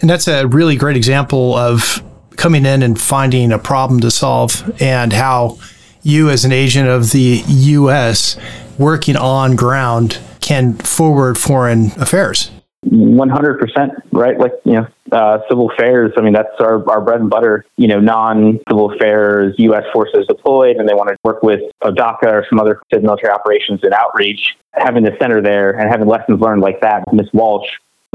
And 0.00 0.08
that's 0.08 0.28
a 0.28 0.46
really 0.46 0.76
great 0.76 0.96
example 0.96 1.54
of 1.54 2.02
coming 2.38 2.64
in 2.64 2.82
and 2.82 2.98
finding 2.98 3.52
a 3.52 3.58
problem 3.58 4.00
to 4.00 4.10
solve 4.10 4.72
and 4.80 5.12
how 5.12 5.58
you 6.02 6.30
as 6.30 6.44
an 6.44 6.52
agent 6.52 6.88
of 6.88 7.12
the 7.12 7.42
US 7.46 8.38
working 8.78 9.16
on 9.16 9.56
ground 9.56 10.18
can 10.40 10.74
forward 10.74 11.36
foreign 11.36 11.90
affairs. 12.00 12.50
100%, 12.86 14.02
right? 14.12 14.38
Like, 14.38 14.52
you 14.64 14.74
know, 14.74 14.86
uh, 15.10 15.40
civil 15.48 15.70
affairs, 15.70 16.12
I 16.16 16.20
mean, 16.20 16.32
that's 16.32 16.48
our, 16.60 16.88
our 16.88 17.00
bread 17.00 17.20
and 17.20 17.28
butter, 17.28 17.64
you 17.76 17.88
know, 17.88 17.98
non 17.98 18.60
civil 18.68 18.92
affairs, 18.92 19.54
U.S. 19.58 19.84
forces 19.92 20.26
deployed, 20.28 20.76
and 20.76 20.88
they 20.88 20.94
want 20.94 21.08
to 21.08 21.16
work 21.24 21.42
with 21.42 21.60
ODACA 21.82 22.26
or 22.26 22.46
some 22.48 22.60
other 22.60 22.80
military 22.92 23.32
operations 23.32 23.80
and 23.82 23.92
outreach. 23.92 24.40
Having 24.74 25.04
the 25.04 25.16
center 25.20 25.42
there 25.42 25.72
and 25.72 25.90
having 25.90 26.06
lessons 26.06 26.40
learned 26.40 26.62
like 26.62 26.80
that, 26.82 27.02
Ms. 27.12 27.28
Walsh 27.32 27.66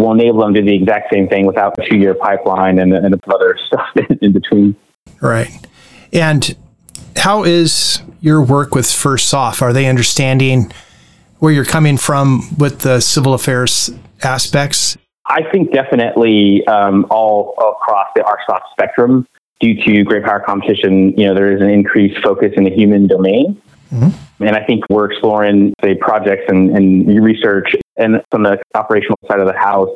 will 0.04 0.12
enable 0.12 0.42
them 0.42 0.54
to 0.54 0.62
do 0.62 0.66
the 0.66 0.76
exact 0.76 1.14
same 1.14 1.28
thing 1.28 1.46
without 1.46 1.78
a 1.80 1.90
two 1.90 1.98
year 1.98 2.14
pipeline 2.14 2.80
and, 2.80 2.94
and 2.94 3.20
other 3.28 3.58
stuff 3.68 3.88
in 4.22 4.34
between. 4.34 4.76
Right. 5.22 5.50
And 6.12 6.56
how 7.16 7.44
is 7.44 8.02
your 8.22 8.42
work 8.42 8.76
with 8.76 8.92
First 8.92 9.28
Soft? 9.28 9.62
Are 9.62 9.74
they 9.74 9.88
understanding 9.88 10.72
where 11.40 11.52
you're 11.52 11.66
coming 11.66 11.98
from 11.98 12.56
with 12.58 12.80
the 12.80 13.00
civil 13.00 13.34
affairs 13.34 13.90
aspects? 14.22 14.98
I 15.26 15.42
think 15.52 15.72
definitely 15.72 16.66
um, 16.68 17.06
all 17.10 17.54
across 17.58 18.08
the 18.16 18.22
RSOC 18.22 18.60
spectrum, 18.72 19.26
due 19.60 19.82
to 19.86 20.04
great 20.04 20.24
power 20.24 20.42
competition, 20.46 21.18
you 21.18 21.26
know, 21.26 21.34
there 21.34 21.56
is 21.56 21.62
an 21.62 21.70
increased 21.70 22.22
focus 22.22 22.52
in 22.58 22.66
the 22.66 22.70
human 22.70 23.08
domain. 23.08 23.62
Mm-hmm. 23.92 24.44
And 24.44 24.56
I 24.56 24.66
think 24.66 24.84
we're 24.90 25.10
exploring 25.10 25.74
the 25.82 25.96
projects 25.96 26.44
and, 26.50 26.76
and 26.76 27.24
research 27.24 27.74
and 27.98 28.22
from 28.32 28.44
the 28.44 28.62
operational 28.76 29.18
side 29.28 29.40
of 29.40 29.48
the 29.48 29.58
house, 29.58 29.90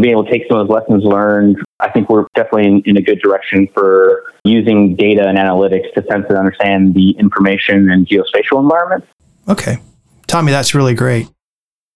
being 0.00 0.12
able 0.12 0.24
to 0.24 0.30
take 0.30 0.42
some 0.48 0.58
of 0.58 0.68
those 0.68 0.74
lessons 0.74 1.04
learned. 1.04 1.56
I 1.78 1.90
think 1.90 2.08
we're 2.08 2.26
definitely 2.34 2.66
in, 2.66 2.82
in 2.86 2.96
a 2.96 3.02
good 3.02 3.20
direction 3.20 3.68
for 3.74 4.32
using 4.44 4.96
data 4.96 5.26
and 5.26 5.38
analytics 5.38 5.92
to 5.94 6.04
sense 6.10 6.26
and 6.28 6.38
understand 6.38 6.94
the 6.94 7.10
information 7.18 7.90
and 7.90 8.06
geospatial 8.06 8.60
environment. 8.60 9.04
Okay. 9.48 9.78
Tommy, 10.26 10.52
that's 10.52 10.74
really 10.74 10.94
great. 10.94 11.28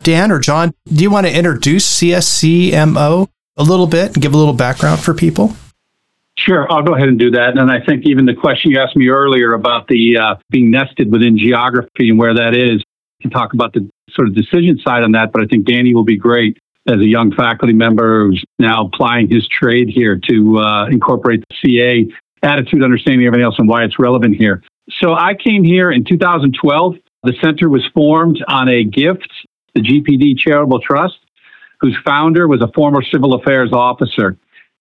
Dan 0.03 0.31
or 0.31 0.39
John, 0.39 0.75
do 0.87 1.03
you 1.03 1.11
want 1.11 1.27
to 1.27 1.35
introduce 1.35 2.01
CSCMO 2.01 3.29
a 3.57 3.63
little 3.63 3.87
bit 3.87 4.15
and 4.15 4.23
give 4.23 4.35
a 4.35 4.37
little 4.37 4.53
background 4.53 5.01
for 5.01 5.15
people? 5.15 5.55
Sure, 6.37 6.71
I'll 6.71 6.83
go 6.83 6.95
ahead 6.95 7.09
and 7.09 7.19
do 7.19 7.31
that. 7.31 7.57
And 7.57 7.71
I 7.71 7.81
think 7.81 8.05
even 8.07 8.27
the 8.27 8.35
question 8.35 8.73
you 8.73 8.81
asked 8.81 8.97
me 8.97 9.09
earlier 9.09 9.53
about 9.55 9.87
the 9.87 10.19
uh, 10.19 10.35
being 10.51 10.71
nested 10.71 11.11
within 11.11 11.39
geography 11.39 12.11
and 12.11 12.19
where 12.19 12.35
that 12.35 12.55
is, 12.55 12.83
can 13.23 13.31
talk 13.31 13.55
about 13.55 13.73
the 13.73 13.89
sort 14.15 14.29
of 14.29 14.35
decision 14.35 14.79
side 14.79 15.03
on 15.03 15.13
that. 15.13 15.33
But 15.33 15.43
I 15.43 15.47
think 15.47 15.67
Danny 15.67 15.95
will 15.95 16.05
be 16.05 16.17
great 16.17 16.59
as 16.87 16.97
a 16.97 17.07
young 17.07 17.33
faculty 17.33 17.73
member 17.73 18.27
who's 18.27 18.45
now 18.59 18.87
applying 18.87 19.29
his 19.29 19.49
trade 19.49 19.89
here 19.89 20.21
to 20.29 20.59
uh, 20.59 20.87
incorporate 20.87 21.43
the 21.49 21.57
CA 21.63 22.07
attitude, 22.43 22.83
understanding 22.83 23.27
everything 23.27 23.45
else, 23.45 23.57
and 23.59 23.69
why 23.69 23.85
it's 23.85 23.99
relevant 23.99 24.37
here. 24.37 24.63
So 25.01 25.15
I 25.15 25.35
came 25.35 25.65
here 25.65 25.91
in 25.91 26.05
2012. 26.05 26.97
The 27.23 27.35
center 27.43 27.71
was 27.71 27.83
formed 27.95 28.45
on 28.49 28.69
a 28.69 28.85
gift 28.85 29.31
the 29.75 29.81
GPD 29.81 30.39
Charitable 30.39 30.81
Trust, 30.81 31.19
whose 31.81 31.97
founder 32.05 32.47
was 32.47 32.63
a 32.63 32.69
former 32.75 33.03
civil 33.03 33.35
affairs 33.35 33.71
officer. 33.73 34.37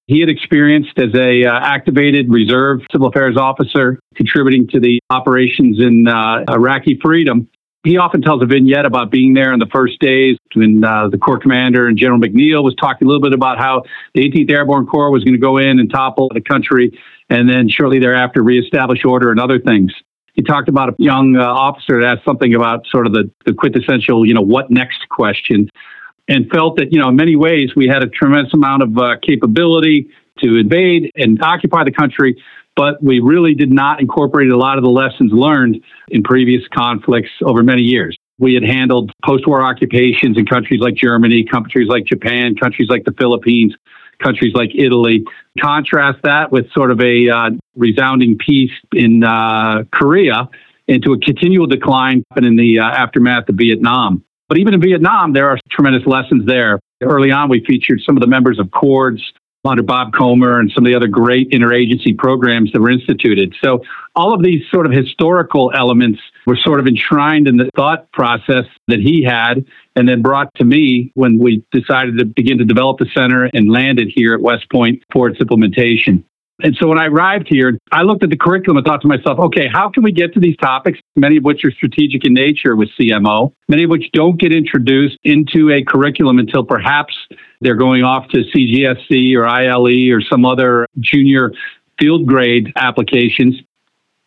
He 0.08 0.20
had 0.20 0.30
experienced 0.30 0.98
as 1.00 1.16
a 1.16 1.46
uh, 1.46 1.60
activated 1.62 2.30
reserve 2.30 2.82
civil 2.92 3.08
affairs 3.08 3.38
officer, 3.38 4.00
contributing 4.16 4.68
to 4.70 4.80
the 4.80 5.00
operations 5.10 5.80
in 5.80 6.08
uh, 6.08 6.44
Iraqi 6.50 7.00
freedom. 7.02 7.50
He 7.84 7.98
often 7.98 8.22
tells 8.22 8.42
a 8.42 8.46
vignette 8.46 8.86
about 8.86 9.12
being 9.12 9.34
there 9.34 9.52
in 9.52 9.60
the 9.60 9.68
first 9.68 10.00
days 10.00 10.38
when 10.56 10.84
uh, 10.86 11.10
the 11.10 11.18
Corps 11.18 11.40
commander 11.40 11.88
and 11.88 11.98
General 11.98 12.20
McNeil 12.20 12.64
was 12.64 12.74
talking 12.76 13.06
a 13.06 13.10
little 13.10 13.22
bit 13.22 13.34
about 13.34 13.60
how 13.60 13.84
the 14.14 14.22
18th 14.22 14.50
Airborne 14.50 14.86
Corps 14.86 15.12
was 15.12 15.26
going 15.26 15.34
to 15.34 15.40
go 15.40 15.58
in 15.58 15.80
and 15.80 15.92
topple 15.92 16.32
the 16.34 16.40
country 16.40 16.98
and 17.30 17.50
then 17.50 17.68
shortly 17.68 18.00
thereafter 18.00 18.42
reestablish 18.42 19.04
order 19.04 19.32
and 19.32 19.40
other 19.40 19.60
things. 19.60 19.92
He 20.34 20.42
talked 20.42 20.70
about 20.70 20.90
a 20.90 20.96
young 20.98 21.36
uh, 21.36 21.44
officer 21.44 22.00
that 22.00 22.18
asked 22.18 22.26
something 22.26 22.56
about 22.56 22.88
sort 22.88 23.06
of 23.06 23.12
the, 23.12 23.30
the 23.46 23.54
quintessential, 23.54 24.26
you 24.26 24.34
know, 24.34 24.42
what 24.42 24.72
next 24.72 25.08
question, 25.10 25.70
and 26.30 26.50
felt 26.50 26.78
that, 26.78 26.94
you 26.94 27.00
know, 27.00 27.10
in 27.10 27.18
many 27.18 27.36
ways 27.36 27.76
we 27.76 27.88
had 27.88 28.02
a 28.02 28.08
tremendous 28.08 28.54
amount 28.54 28.82
of 28.82 28.98
uh, 28.98 29.16
capability 29.22 30.10
to 30.40 30.58
invade 30.58 31.12
and 31.16 31.42
occupy 31.44 31.84
the 31.84 31.92
country, 31.92 32.42
but 32.76 33.02
we 33.04 33.20
really 33.20 33.54
did 33.54 33.72
not 33.72 34.00
incorporate 34.00 34.52
a 34.52 34.58
lot 34.58 34.78
of 34.78 34.84
the 34.84 34.90
lessons 34.90 35.32
learned 35.32 35.84
in 36.10 36.24
previous 36.24 36.64
conflicts 36.74 37.30
over 37.44 37.64
many 37.64 37.82
years. 37.82 38.18
We 38.40 38.56
had 38.56 38.64
handled 38.64 39.12
post 39.24 39.48
war 39.48 39.62
occupations 39.62 40.38
in 40.38 40.46
countries 40.46 40.82
like 40.82 40.96
Germany, 40.96 41.46
countries 41.46 41.88
like 41.88 42.06
Japan, 42.06 42.56
countries 42.56 42.90
like 42.90 43.04
the 43.06 43.14
Philippines, 43.14 43.76
countries 44.22 44.54
like 44.56 44.72
Italy. 44.76 45.24
Contrast 45.62 46.20
that 46.24 46.52
with 46.52 46.72
sort 46.72 46.92
of 46.92 47.00
a 47.00 47.30
uh, 47.30 47.50
resounding 47.76 48.38
peace 48.38 48.72
in 48.92 49.24
uh, 49.24 49.84
Korea 49.92 50.50
into 50.88 51.14
a 51.14 51.20
continual 51.20 51.68
decline 51.68 52.24
in 52.36 52.56
the 52.56 52.80
uh, 52.80 52.84
aftermath 52.84 53.48
of 53.50 53.56
Vietnam. 53.56 54.24
But 54.50 54.58
even 54.58 54.74
in 54.74 54.82
Vietnam, 54.82 55.34
there 55.34 55.50
are 55.50 55.58
tremendous 55.72 56.06
lessons 56.06 56.46
there. 56.46 56.80
Early 57.02 57.32
on, 57.32 57.50
we 57.50 57.64
featured 57.66 58.02
some 58.06 58.18
of 58.18 58.22
the 58.22 58.28
members 58.28 58.60
of 58.60 58.72
CORDS 58.72 59.22
under 59.66 59.84
Bob 59.84 60.12
Komer 60.12 60.60
and 60.60 60.72
some 60.72 60.86
of 60.86 60.90
the 60.90 60.96
other 60.96 61.08
great 61.08 61.50
interagency 61.52 62.18
programs 62.18 62.72
that 62.74 62.82
were 62.82 62.90
instituted. 62.90 63.56
So 63.64 63.82
all 64.16 64.34
of 64.34 64.44
these 64.44 64.62
sort 64.72 64.86
of 64.86 64.92
historical 64.92 65.72
elements 65.76 66.20
were 66.46 66.58
sort 66.58 66.80
of 66.80 66.88
enshrined 66.88 67.48
in 67.48 67.58
the 67.58 67.70
thought 67.76 68.12
process 68.12 68.66
that 68.88 69.00
he 69.00 69.24
had 69.24 69.66
and 69.96 70.08
then 70.08 70.22
brought 70.22 70.54
to 70.56 70.66
me 70.66 71.12
when 71.16 71.38
we 71.38 71.64
decided 71.72 72.18
to 72.20 72.26
begin 72.26 72.58
to 72.58 72.66
develop 72.66 73.00
the 73.00 73.08
center 73.16 73.50
and 73.54 73.72
landed 73.72 74.12
here 74.14 74.34
at 74.34 74.42
West 74.42 74.70
Point 74.70 75.02
for 75.12 75.30
its 75.30 75.40
implementation. 75.40 76.26
And 76.62 76.78
so 76.80 76.88
when 76.88 77.00
I 77.00 77.08
arrived 77.08 77.48
here, 77.50 77.78
I 77.92 78.04
looked 78.04 78.24
at 78.24 78.30
the 78.30 78.38
curriculum 78.38 78.78
and 78.78 78.86
thought 78.86 79.02
to 79.02 79.08
myself, 79.08 79.40
okay, 79.40 79.68
how 79.72 79.90
can 79.90 80.04
we 80.04 80.12
get 80.12 80.34
to 80.34 80.40
these 80.40 80.56
topics, 80.58 81.00
many 81.16 81.38
of 81.38 81.44
which 81.44 81.66
are 81.66 81.72
strategic 81.72 82.26
in 82.26 82.34
nature 82.34 82.76
with 82.76 82.90
CMO, 83.00 83.54
many 83.68 83.84
of 83.84 83.90
which 83.90 84.06
don't 84.14 84.40
get 84.40 84.54
introduced 84.54 85.18
into 85.24 85.72
a 85.72 85.84
curriculum 85.84 86.38
until 86.38 86.64
perhaps 86.64 87.16
they're 87.64 87.76
going 87.76 88.04
off 88.04 88.28
to 88.30 88.44
CGSC 88.44 89.36
or 89.36 89.48
ILE 89.48 90.12
or 90.12 90.22
some 90.22 90.46
other 90.46 90.88
junior 91.00 91.54
field 92.00 92.26
grade 92.26 92.72
applications. 92.76 93.56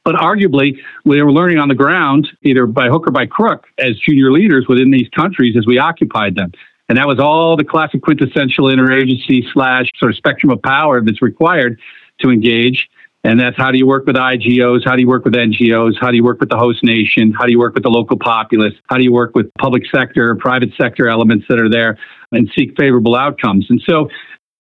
But 0.05 0.15
arguably, 0.15 0.79
we 1.05 1.21
were 1.21 1.33
learning 1.33 1.59
on 1.59 1.69
the 1.69 1.75
ground, 1.75 2.29
either 2.43 2.67
by 2.67 2.89
hook 2.89 3.09
or 3.09 3.11
by 3.11 3.27
crook, 3.27 3.67
as 3.79 3.99
junior 3.99 4.31
leaders 4.31 4.67
within 4.69 4.91
these 4.91 5.09
countries 5.09 5.57
as 5.57 5.67
we 5.67 5.79
occupied 5.79 6.37
them. 6.37 6.53
And 6.89 6.97
that 6.97 7.09
was 7.09 7.19
all 7.19 7.57
the 7.57 7.65
classic 7.65 8.03
quintessential 8.03 8.67
interagency 8.67 9.43
slash 9.53 9.91
sort 9.97 10.13
of 10.13 10.17
spectrum 10.17 10.53
of 10.53 10.63
power 10.63 11.03
that's 11.03 11.21
required 11.21 11.81
to 12.21 12.31
engage. 12.31 12.89
And 13.27 13.41
that's 13.41 13.57
how 13.57 13.73
do 13.73 13.79
you 13.79 13.89
work 13.89 14.07
with 14.07 14.15
IGOs? 14.15 14.85
How 14.85 14.95
do 14.95 15.03
you 15.03 15.09
work 15.09 15.25
with 15.25 15.35
NGOs? 15.35 15.95
How 16.01 16.13
do 16.13 16.17
you 16.17 16.23
work 16.23 16.39
with 16.39 16.49
the 16.49 16.57
host 16.57 16.85
nation? 16.85 17.33
How 17.33 17.45
do 17.45 17.51
you 17.51 17.59
work 17.59 17.75
with 17.75 17.83
the 17.83 17.91
local 17.91 18.17
populace? 18.17 18.75
How 18.89 18.99
do 18.99 19.03
you 19.03 19.13
work 19.13 19.35
with 19.35 19.53
public 19.59 19.83
sector, 19.93 20.37
private 20.37 20.71
sector 20.81 21.09
elements 21.09 21.45
that 21.49 21.61
are 21.61 21.69
there 21.69 21.99
and 22.31 22.49
seek 22.57 22.77
favorable 22.79 23.17
outcomes? 23.17 23.67
And 23.69 23.83
so 23.85 24.09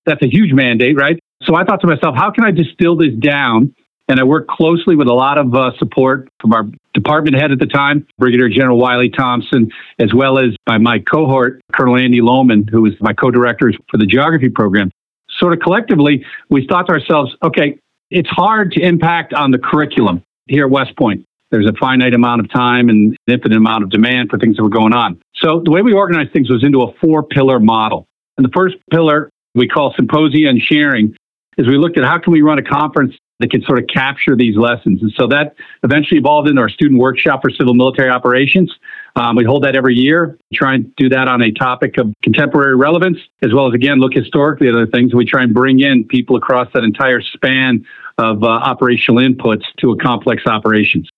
that's 0.04 0.20
a 0.20 0.26
huge 0.28 0.52
mandate, 0.52 0.96
right? 0.96 1.16
So 1.44 1.54
I 1.54 1.62
thought 1.62 1.80
to 1.82 1.86
myself, 1.86 2.16
how 2.16 2.32
can 2.32 2.44
I 2.44 2.50
distill 2.50 2.96
this 2.96 3.14
down? 3.20 3.72
And 4.08 4.18
I 4.18 4.24
worked 4.24 4.48
closely 4.48 4.96
with 4.96 5.06
a 5.06 5.14
lot 5.14 5.38
of 5.38 5.54
uh, 5.54 5.70
support 5.78 6.28
from 6.40 6.52
our 6.52 6.64
department 6.92 7.36
head 7.36 7.52
at 7.52 7.60
the 7.60 7.66
time, 7.66 8.04
Brigadier 8.18 8.48
General 8.48 8.78
Wiley 8.78 9.10
Thompson, 9.10 9.70
as 10.00 10.12
well 10.12 10.40
as 10.40 10.56
by 10.64 10.78
my 10.78 10.98
cohort, 10.98 11.60
Colonel 11.72 11.96
Andy 11.96 12.20
Lohman, 12.20 12.68
who 12.68 12.82
was 12.82 12.94
my 13.00 13.12
co-director 13.12 13.72
for 13.88 13.96
the 13.96 14.06
geography 14.06 14.48
program 14.48 14.90
sort 15.38 15.52
of 15.52 15.60
collectively, 15.60 16.24
we 16.48 16.66
thought 16.66 16.86
to 16.86 16.92
ourselves, 16.92 17.34
okay, 17.42 17.78
it's 18.10 18.28
hard 18.28 18.72
to 18.72 18.80
impact 18.80 19.34
on 19.34 19.50
the 19.50 19.58
curriculum 19.58 20.22
here 20.46 20.64
at 20.66 20.70
West 20.70 20.96
Point. 20.96 21.24
There's 21.50 21.68
a 21.68 21.72
finite 21.78 22.14
amount 22.14 22.40
of 22.40 22.50
time 22.50 22.88
and 22.88 23.12
an 23.12 23.34
infinite 23.34 23.56
amount 23.56 23.84
of 23.84 23.90
demand 23.90 24.30
for 24.30 24.38
things 24.38 24.56
that 24.56 24.62
were 24.62 24.68
going 24.68 24.92
on. 24.92 25.20
So 25.36 25.60
the 25.64 25.70
way 25.70 25.82
we 25.82 25.92
organized 25.92 26.32
things 26.32 26.50
was 26.50 26.64
into 26.64 26.82
a 26.82 26.92
four 27.00 27.22
pillar 27.22 27.60
model. 27.60 28.06
And 28.36 28.44
the 28.44 28.50
first 28.52 28.76
pillar 28.90 29.30
we 29.56 29.66
call 29.66 29.92
symposia 29.96 30.48
and 30.48 30.60
sharing, 30.60 31.16
is 31.56 31.66
we 31.66 31.78
looked 31.78 31.98
at 31.98 32.04
how 32.04 32.18
can 32.18 32.32
we 32.32 32.42
run 32.42 32.58
a 32.58 32.62
conference 32.62 33.16
that 33.40 33.50
can 33.50 33.62
sort 33.62 33.78
of 33.78 33.86
capture 33.92 34.36
these 34.36 34.56
lessons. 34.56 35.02
And 35.02 35.12
so 35.16 35.26
that 35.28 35.56
eventually 35.82 36.18
evolved 36.18 36.48
into 36.48 36.60
our 36.60 36.68
student 36.68 37.00
workshop 37.00 37.42
for 37.42 37.50
civil 37.50 37.74
military 37.74 38.10
operations. 38.10 38.72
Um, 39.16 39.34
we 39.34 39.44
hold 39.44 39.64
that 39.64 39.74
every 39.74 39.94
year, 39.94 40.38
try 40.52 40.74
and 40.74 40.94
do 40.96 41.08
that 41.08 41.26
on 41.26 41.42
a 41.42 41.50
topic 41.50 41.96
of 41.96 42.12
contemporary 42.22 42.76
relevance, 42.76 43.16
as 43.40 43.52
well 43.52 43.66
as, 43.66 43.72
again, 43.72 43.98
look 43.98 44.12
historically 44.12 44.68
at 44.68 44.74
other 44.74 44.86
things. 44.86 45.14
We 45.14 45.24
try 45.24 45.42
and 45.42 45.54
bring 45.54 45.80
in 45.80 46.04
people 46.04 46.36
across 46.36 46.68
that 46.74 46.84
entire 46.84 47.22
span 47.22 47.86
of 48.18 48.42
uh, 48.42 48.46
operational 48.46 49.22
inputs 49.22 49.62
to 49.78 49.92
a 49.92 49.96
complex 49.96 50.42
operations. 50.46 51.08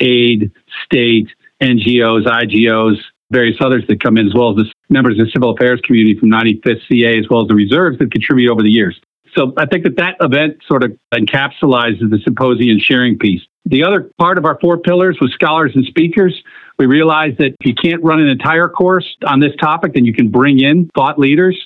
Aid, 0.00 0.50
state, 0.84 1.28
NGOs, 1.62 2.26
IGOs, 2.26 2.96
various 3.30 3.56
others 3.60 3.84
that 3.86 4.02
come 4.02 4.16
in, 4.16 4.26
as 4.26 4.34
well 4.34 4.50
as 4.50 4.56
the 4.56 4.72
members 4.88 5.18
of 5.20 5.26
the 5.26 5.30
civil 5.30 5.50
affairs 5.50 5.80
community 5.84 6.18
from 6.18 6.30
95th 6.30 6.80
CA, 6.88 7.18
as 7.18 7.28
well 7.30 7.42
as 7.42 7.48
the 7.48 7.54
reserves 7.54 7.98
that 7.98 8.10
contribute 8.10 8.50
over 8.50 8.62
the 8.62 8.70
years. 8.70 9.00
So 9.36 9.52
I 9.56 9.66
think 9.66 9.84
that 9.84 9.96
that 9.96 10.16
event 10.20 10.58
sort 10.66 10.84
of 10.84 10.96
encapsulates 11.12 11.98
the 11.98 12.18
symposium 12.24 12.78
sharing 12.78 13.18
piece. 13.18 13.42
The 13.64 13.82
other 13.82 14.10
part 14.18 14.38
of 14.38 14.44
our 14.44 14.58
four 14.60 14.78
pillars 14.78 15.18
was 15.20 15.32
scholars 15.32 15.72
and 15.74 15.84
speakers. 15.86 16.42
We 16.78 16.86
realized 16.86 17.38
that 17.38 17.54
if 17.60 17.66
you 17.66 17.74
can't 17.74 18.02
run 18.02 18.20
an 18.20 18.28
entire 18.28 18.68
course 18.68 19.16
on 19.26 19.40
this 19.40 19.52
topic, 19.60 19.94
then 19.94 20.04
you 20.04 20.12
can 20.12 20.28
bring 20.28 20.60
in 20.60 20.90
thought 20.94 21.18
leaders. 21.18 21.56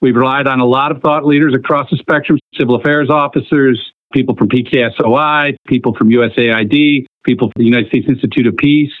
We've 0.00 0.16
relied 0.16 0.46
on 0.46 0.60
a 0.60 0.64
lot 0.64 0.90
of 0.90 1.02
thought 1.02 1.24
leaders 1.26 1.54
across 1.54 1.90
the 1.90 1.96
spectrum, 1.98 2.38
civil 2.58 2.76
affairs 2.76 3.10
officers, 3.10 3.92
people 4.12 4.36
from 4.36 4.48
PKSOI, 4.48 5.56
people 5.66 5.94
from 5.94 6.08
USAID, 6.08 7.06
people 7.24 7.48
from 7.48 7.60
the 7.60 7.64
United 7.64 7.88
States 7.88 8.06
Institute 8.08 8.46
of 8.46 8.56
Peace, 8.56 8.92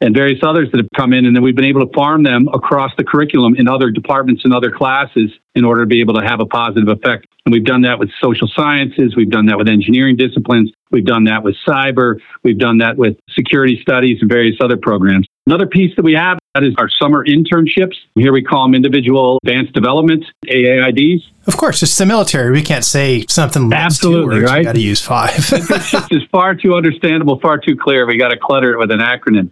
and 0.00 0.14
various 0.14 0.40
others 0.42 0.68
that 0.72 0.78
have 0.78 0.88
come 0.96 1.12
in. 1.12 1.26
And 1.26 1.36
then 1.36 1.42
we've 1.42 1.54
been 1.54 1.66
able 1.66 1.86
to 1.86 1.92
farm 1.94 2.24
them 2.24 2.48
across 2.52 2.90
the 2.96 3.04
curriculum 3.04 3.54
in 3.56 3.68
other 3.68 3.90
departments 3.90 4.42
and 4.44 4.52
other 4.52 4.70
classes 4.70 5.30
in 5.54 5.64
order 5.64 5.82
to 5.82 5.86
be 5.86 6.00
able 6.00 6.14
to 6.14 6.24
have 6.24 6.40
a 6.40 6.46
positive 6.46 6.88
effect. 6.88 7.26
And 7.44 7.52
we've 7.52 7.64
done 7.64 7.82
that 7.82 7.98
with 7.98 8.10
social 8.22 8.48
sciences. 8.54 9.16
We've 9.16 9.30
done 9.30 9.46
that 9.46 9.58
with 9.58 9.68
engineering 9.68 10.16
disciplines. 10.16 10.72
We've 10.90 11.04
done 11.04 11.24
that 11.24 11.42
with 11.42 11.56
cyber. 11.66 12.16
We've 12.44 12.58
done 12.58 12.78
that 12.78 12.96
with 12.96 13.16
security 13.30 13.78
studies 13.82 14.18
and 14.20 14.30
various 14.30 14.56
other 14.62 14.76
programs. 14.76 15.26
Another 15.46 15.66
piece 15.66 15.94
that 15.96 16.04
we 16.04 16.12
have 16.14 16.38
that 16.54 16.62
is 16.62 16.74
our 16.78 16.88
summer 17.00 17.24
internships. 17.24 17.96
Here 18.14 18.32
we 18.32 18.42
call 18.42 18.64
them 18.64 18.74
individual 18.74 19.38
advanced 19.42 19.72
development 19.72 20.24
AAIDs. 20.46 21.22
Of 21.46 21.56
course, 21.56 21.82
it's 21.82 21.96
the 21.96 22.06
military. 22.06 22.52
We 22.52 22.62
can't 22.62 22.84
say 22.84 23.24
something. 23.28 23.72
Absolutely 23.72 24.40
right. 24.40 24.58
We 24.58 24.64
got 24.64 24.74
to 24.74 24.80
use 24.80 25.02
five. 25.02 25.34
it's 25.36 26.30
far 26.30 26.54
too 26.54 26.74
understandable, 26.74 27.40
far 27.40 27.58
too 27.58 27.76
clear. 27.76 28.06
We 28.06 28.18
got 28.18 28.28
to 28.28 28.38
clutter 28.38 28.74
it 28.74 28.78
with 28.78 28.92
an 28.92 29.00
acronym. 29.00 29.50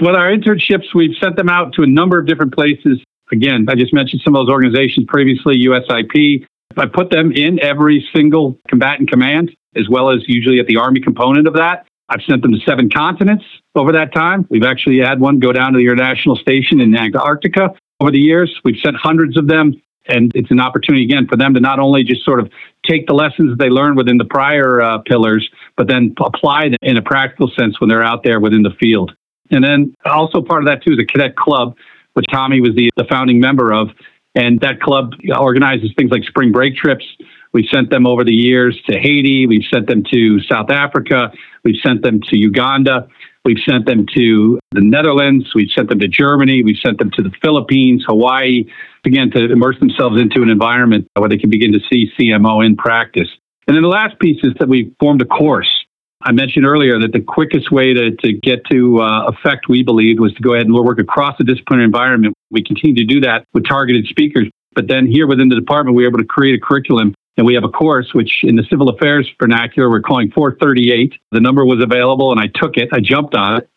With 0.00 0.14
our 0.14 0.30
internships, 0.30 0.94
we've 0.94 1.16
sent 1.20 1.36
them 1.36 1.48
out 1.48 1.74
to 1.74 1.82
a 1.82 1.86
number 1.86 2.18
of 2.18 2.26
different 2.26 2.54
places. 2.54 3.02
Again, 3.32 3.66
I 3.68 3.74
just 3.74 3.92
mentioned 3.92 4.22
some 4.24 4.34
of 4.34 4.46
those 4.46 4.52
organizations 4.52 5.06
previously, 5.08 5.62
USIP. 5.66 6.46
I 6.76 6.86
put 6.86 7.10
them 7.10 7.32
in 7.32 7.60
every 7.60 8.06
single 8.14 8.58
combatant 8.68 9.10
command, 9.10 9.54
as 9.76 9.88
well 9.88 10.10
as 10.10 10.20
usually 10.26 10.60
at 10.60 10.66
the 10.66 10.76
Army 10.76 11.00
component 11.00 11.46
of 11.46 11.54
that. 11.54 11.86
I've 12.08 12.22
sent 12.22 12.42
them 12.42 12.52
to 12.52 12.60
seven 12.60 12.88
continents 12.88 13.44
over 13.74 13.92
that 13.92 14.14
time. 14.14 14.46
We've 14.48 14.64
actually 14.64 14.98
had 14.98 15.20
one 15.20 15.40
go 15.40 15.52
down 15.52 15.72
to 15.72 15.78
the 15.78 15.84
international 15.84 16.36
station 16.36 16.80
in 16.80 16.96
Antarctica 16.96 17.74
over 18.00 18.10
the 18.10 18.20
years. 18.20 18.60
We've 18.64 18.80
sent 18.82 18.96
hundreds 18.96 19.36
of 19.36 19.46
them. 19.46 19.80
And 20.10 20.32
it's 20.34 20.50
an 20.50 20.58
opportunity, 20.58 21.04
again, 21.04 21.26
for 21.28 21.36
them 21.36 21.52
to 21.52 21.60
not 21.60 21.78
only 21.78 22.02
just 22.02 22.24
sort 22.24 22.40
of 22.40 22.50
take 22.88 23.06
the 23.06 23.12
lessons 23.12 23.58
they 23.58 23.68
learned 23.68 23.98
within 23.98 24.16
the 24.16 24.24
prior 24.24 24.80
uh, 24.80 24.98
pillars, 25.00 25.46
but 25.76 25.86
then 25.86 26.14
apply 26.18 26.70
them 26.70 26.78
in 26.80 26.96
a 26.96 27.02
practical 27.02 27.50
sense 27.58 27.78
when 27.78 27.90
they're 27.90 28.02
out 28.02 28.22
there 28.22 28.40
within 28.40 28.62
the 28.62 28.70
field. 28.80 29.12
And 29.50 29.62
then 29.62 29.94
also 30.06 30.40
part 30.40 30.62
of 30.62 30.66
that 30.68 30.82
too 30.82 30.94
is 30.94 30.98
a 30.98 31.04
cadet 31.04 31.36
club, 31.36 31.76
which 32.18 32.26
Tommy 32.32 32.60
was 32.60 32.74
the, 32.74 32.90
the 32.96 33.04
founding 33.08 33.38
member 33.38 33.72
of. 33.72 33.90
And 34.34 34.58
that 34.60 34.80
club 34.80 35.12
organizes 35.38 35.92
things 35.96 36.10
like 36.10 36.24
spring 36.24 36.50
break 36.50 36.74
trips. 36.74 37.04
We've 37.52 37.68
sent 37.72 37.90
them 37.90 38.08
over 38.08 38.24
the 38.24 38.34
years 38.34 38.76
to 38.90 38.98
Haiti. 38.98 39.46
We've 39.46 39.66
sent 39.72 39.86
them 39.86 40.02
to 40.12 40.40
South 40.42 40.68
Africa. 40.68 41.30
We've 41.62 41.80
sent 41.80 42.02
them 42.02 42.20
to 42.22 42.36
Uganda. 42.36 43.06
We've 43.44 43.62
sent 43.64 43.86
them 43.86 44.04
to 44.16 44.58
the 44.72 44.80
Netherlands. 44.80 45.46
We've 45.54 45.70
sent 45.70 45.90
them 45.90 46.00
to 46.00 46.08
Germany. 46.08 46.64
We've 46.64 46.82
sent 46.84 46.98
them 46.98 47.12
to 47.12 47.22
the 47.22 47.30
Philippines, 47.40 48.04
Hawaii, 48.08 48.64
again, 49.06 49.30
to 49.30 49.52
immerse 49.52 49.78
themselves 49.78 50.20
into 50.20 50.42
an 50.42 50.50
environment 50.50 51.06
where 51.14 51.28
they 51.28 51.38
can 51.38 51.50
begin 51.50 51.72
to 51.72 51.80
see 51.90 52.10
CMO 52.18 52.66
in 52.66 52.74
practice. 52.74 53.28
And 53.68 53.76
then 53.76 53.82
the 53.82 53.88
last 53.88 54.18
piece 54.18 54.42
is 54.42 54.54
that 54.58 54.68
we 54.68 54.92
formed 54.98 55.22
a 55.22 55.24
course 55.24 55.70
I 56.22 56.32
mentioned 56.32 56.66
earlier 56.66 56.98
that 56.98 57.12
the 57.12 57.20
quickest 57.20 57.70
way 57.70 57.94
to, 57.94 58.10
to 58.10 58.32
get 58.32 58.64
to 58.70 59.00
uh, 59.00 59.26
effect, 59.28 59.68
we 59.68 59.84
believed, 59.84 60.18
was 60.18 60.32
to 60.34 60.42
go 60.42 60.54
ahead 60.54 60.66
and 60.66 60.74
work 60.74 60.98
across 60.98 61.38
the 61.38 61.44
disciplinary 61.44 61.84
environment. 61.84 62.34
We 62.50 62.62
continue 62.62 62.96
to 62.96 63.04
do 63.04 63.20
that 63.20 63.44
with 63.54 63.66
targeted 63.66 64.06
speakers. 64.06 64.48
But 64.74 64.88
then 64.88 65.06
here 65.06 65.26
within 65.26 65.48
the 65.48 65.54
department, 65.54 65.96
we 65.96 66.02
were 66.02 66.08
able 66.08 66.18
to 66.18 66.24
create 66.24 66.54
a 66.54 66.60
curriculum 66.60 67.14
and 67.36 67.46
we 67.46 67.54
have 67.54 67.62
a 67.62 67.68
course, 67.68 68.12
which 68.14 68.42
in 68.42 68.56
the 68.56 68.64
civil 68.68 68.88
affairs 68.88 69.30
vernacular, 69.40 69.88
we're 69.88 70.02
calling 70.02 70.30
438. 70.32 71.14
The 71.30 71.40
number 71.40 71.64
was 71.64 71.80
available 71.80 72.32
and 72.32 72.40
I 72.40 72.48
took 72.48 72.76
it, 72.76 72.88
I 72.92 72.98
jumped 72.98 73.36
on 73.36 73.58
it. 73.58 73.68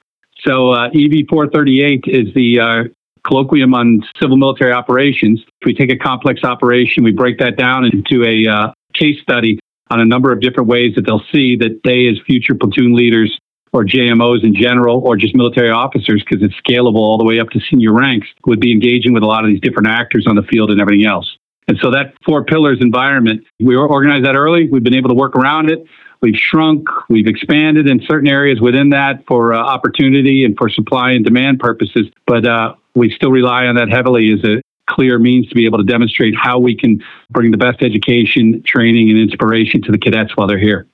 So 0.44 0.72
uh, 0.72 0.88
EV 0.88 1.28
438 1.30 2.06
is 2.08 2.34
the 2.34 2.60
uh, 2.60 2.84
colloquium 3.24 3.76
on 3.76 4.02
civil 4.20 4.38
military 4.38 4.74
operations. 4.74 5.42
If 5.62 5.66
we 5.68 5.76
take 5.76 5.92
a 5.92 5.98
complex 5.98 6.44
operation, 6.44 7.04
we 7.04 7.12
break 7.12 7.38
that 7.38 7.56
down 7.56 7.86
into 7.86 8.26
a 8.26 8.48
uh, 8.48 8.74
case 8.96 9.22
study 9.22 9.60
on 9.92 10.00
a 10.00 10.06
number 10.06 10.32
of 10.32 10.40
different 10.40 10.70
ways 10.70 10.96
that 10.96 11.06
they'll 11.06 11.24
see 11.32 11.58
that 11.58 11.82
they, 11.84 12.08
as 12.08 12.18
future 12.26 12.56
platoon 12.56 12.96
leaders 12.96 13.38
or 13.74 13.86
JMOs 13.86 14.44
in 14.44 14.54
general, 14.54 15.00
or 15.00 15.16
just 15.16 15.36
military 15.36 15.70
officers, 15.70 16.24
because 16.24 16.44
it's 16.44 16.56
scalable 16.68 17.00
all 17.00 17.18
the 17.18 17.24
way 17.24 17.40
up 17.40 17.50
to 17.52 17.60
senior 17.70 17.94
ranks, 17.94 18.28
would 18.46 18.60
be 18.60 18.72
engaging 18.72 19.14
with 19.14 19.24
a 19.24 19.26
lot 19.26 19.46
of 19.46 19.50
these 19.50 19.62
different 19.62 19.88
actors 19.88 20.26
on 20.28 20.36
the 20.36 20.44
field 20.44 20.72
and 20.72 20.82
everything 20.82 21.06
else. 21.06 21.38
And 21.68 21.78
so 21.82 21.92
that 21.92 22.14
four 22.26 22.44
pillars 22.44 22.80
environment, 22.82 23.46
we 23.60 23.76
organized 23.76 24.26
that 24.26 24.36
early. 24.36 24.68
We've 24.70 24.84
been 24.84 24.96
able 24.96 25.10
to 25.10 25.16
work 25.16 25.36
around 25.36 25.70
it. 25.70 25.86
We've 26.22 26.36
shrunk, 26.36 26.88
we've 27.10 27.28
expanded 27.28 27.90
in 27.90 28.02
certain 28.08 28.28
areas 28.28 28.60
within 28.62 28.90
that 28.90 29.24
for 29.28 29.54
uh, 29.54 29.58
opportunity 29.58 30.46
and 30.46 30.56
for 30.58 30.70
supply 30.70 31.12
and 31.12 31.26
demand 31.26 31.60
purposes. 31.60 32.08
But 32.28 32.46
uh, 32.46 32.76
we 32.94 33.12
still 33.12 33.32
rely 33.32 33.66
on 33.66 33.76
that 33.76 33.90
heavily 33.90 34.32
as 34.34 34.44
a, 34.44 34.61
clear 34.92 35.18
means 35.18 35.48
to 35.50 35.56
be 35.56 35.66
able 35.66 35.78
to 35.78 35.84
demonstrate 35.84 36.36
how 36.36 36.60
we 36.60 36.76
can 36.76 37.04
bring 37.30 37.52
the 37.52 37.58
best 37.58 37.82
education, 37.82 38.62
training, 38.66 39.10
and 39.10 39.20
inspiration 39.20 39.82
to 39.84 39.92
the 39.92 39.98
cadets 39.98 40.36
while 40.36 40.48
they're 40.48 40.60
here. 40.60 40.88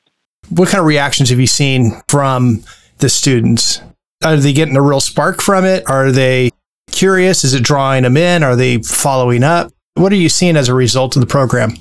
What 0.49 0.69
kind 0.69 0.79
of 0.79 0.85
reactions 0.85 1.29
have 1.29 1.39
you 1.39 1.47
seen 1.47 1.91
from 2.07 2.63
the 2.99 3.09
students? 3.09 3.81
Are 4.23 4.37
they 4.37 4.53
getting 4.53 4.77
a 4.77 4.81
real 4.81 5.01
spark 5.01 5.41
from 5.41 5.65
it? 5.65 5.89
Are 5.89 6.11
they 6.11 6.51
curious? 6.91 7.43
Is 7.43 7.53
it 7.53 7.63
drawing 7.63 8.03
them 8.03 8.17
in? 8.17 8.43
Are 8.43 8.55
they 8.55 8.77
following 8.77 9.43
up? 9.43 9.71
What 9.95 10.11
are 10.11 10.17
you 10.17 10.29
seeing 10.29 10.55
as 10.55 10.69
a 10.69 10.73
result 10.73 11.15
of 11.15 11.21
the 11.21 11.27
program? 11.27 11.73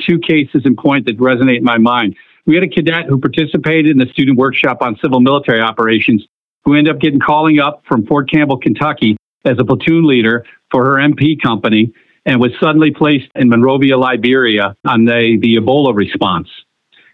Two 0.00 0.18
cases 0.18 0.62
in 0.64 0.76
point 0.76 1.06
that 1.06 1.18
resonate 1.18 1.58
in 1.58 1.64
my 1.64 1.78
mind. 1.78 2.16
We 2.46 2.54
had 2.54 2.64
a 2.64 2.68
cadet 2.68 3.06
who 3.06 3.18
participated 3.18 3.90
in 3.90 3.98
the 3.98 4.06
student 4.06 4.38
workshop 4.38 4.78
on 4.80 4.96
civil 5.02 5.20
military 5.20 5.60
operations 5.60 6.26
who 6.64 6.74
ended 6.74 6.94
up 6.94 7.00
getting 7.00 7.20
calling 7.20 7.58
up 7.58 7.82
from 7.86 8.06
Fort 8.06 8.30
Campbell, 8.30 8.58
Kentucky 8.58 9.16
as 9.44 9.56
a 9.58 9.64
platoon 9.64 10.06
leader 10.06 10.44
for 10.70 10.84
her 10.84 10.94
MP 10.96 11.40
company 11.40 11.92
and 12.26 12.40
was 12.40 12.52
suddenly 12.60 12.90
placed 12.90 13.28
in 13.34 13.48
Monrovia, 13.48 13.96
Liberia 13.96 14.76
on 14.84 15.04
the, 15.04 15.38
the 15.40 15.56
Ebola 15.56 15.94
response. 15.94 16.48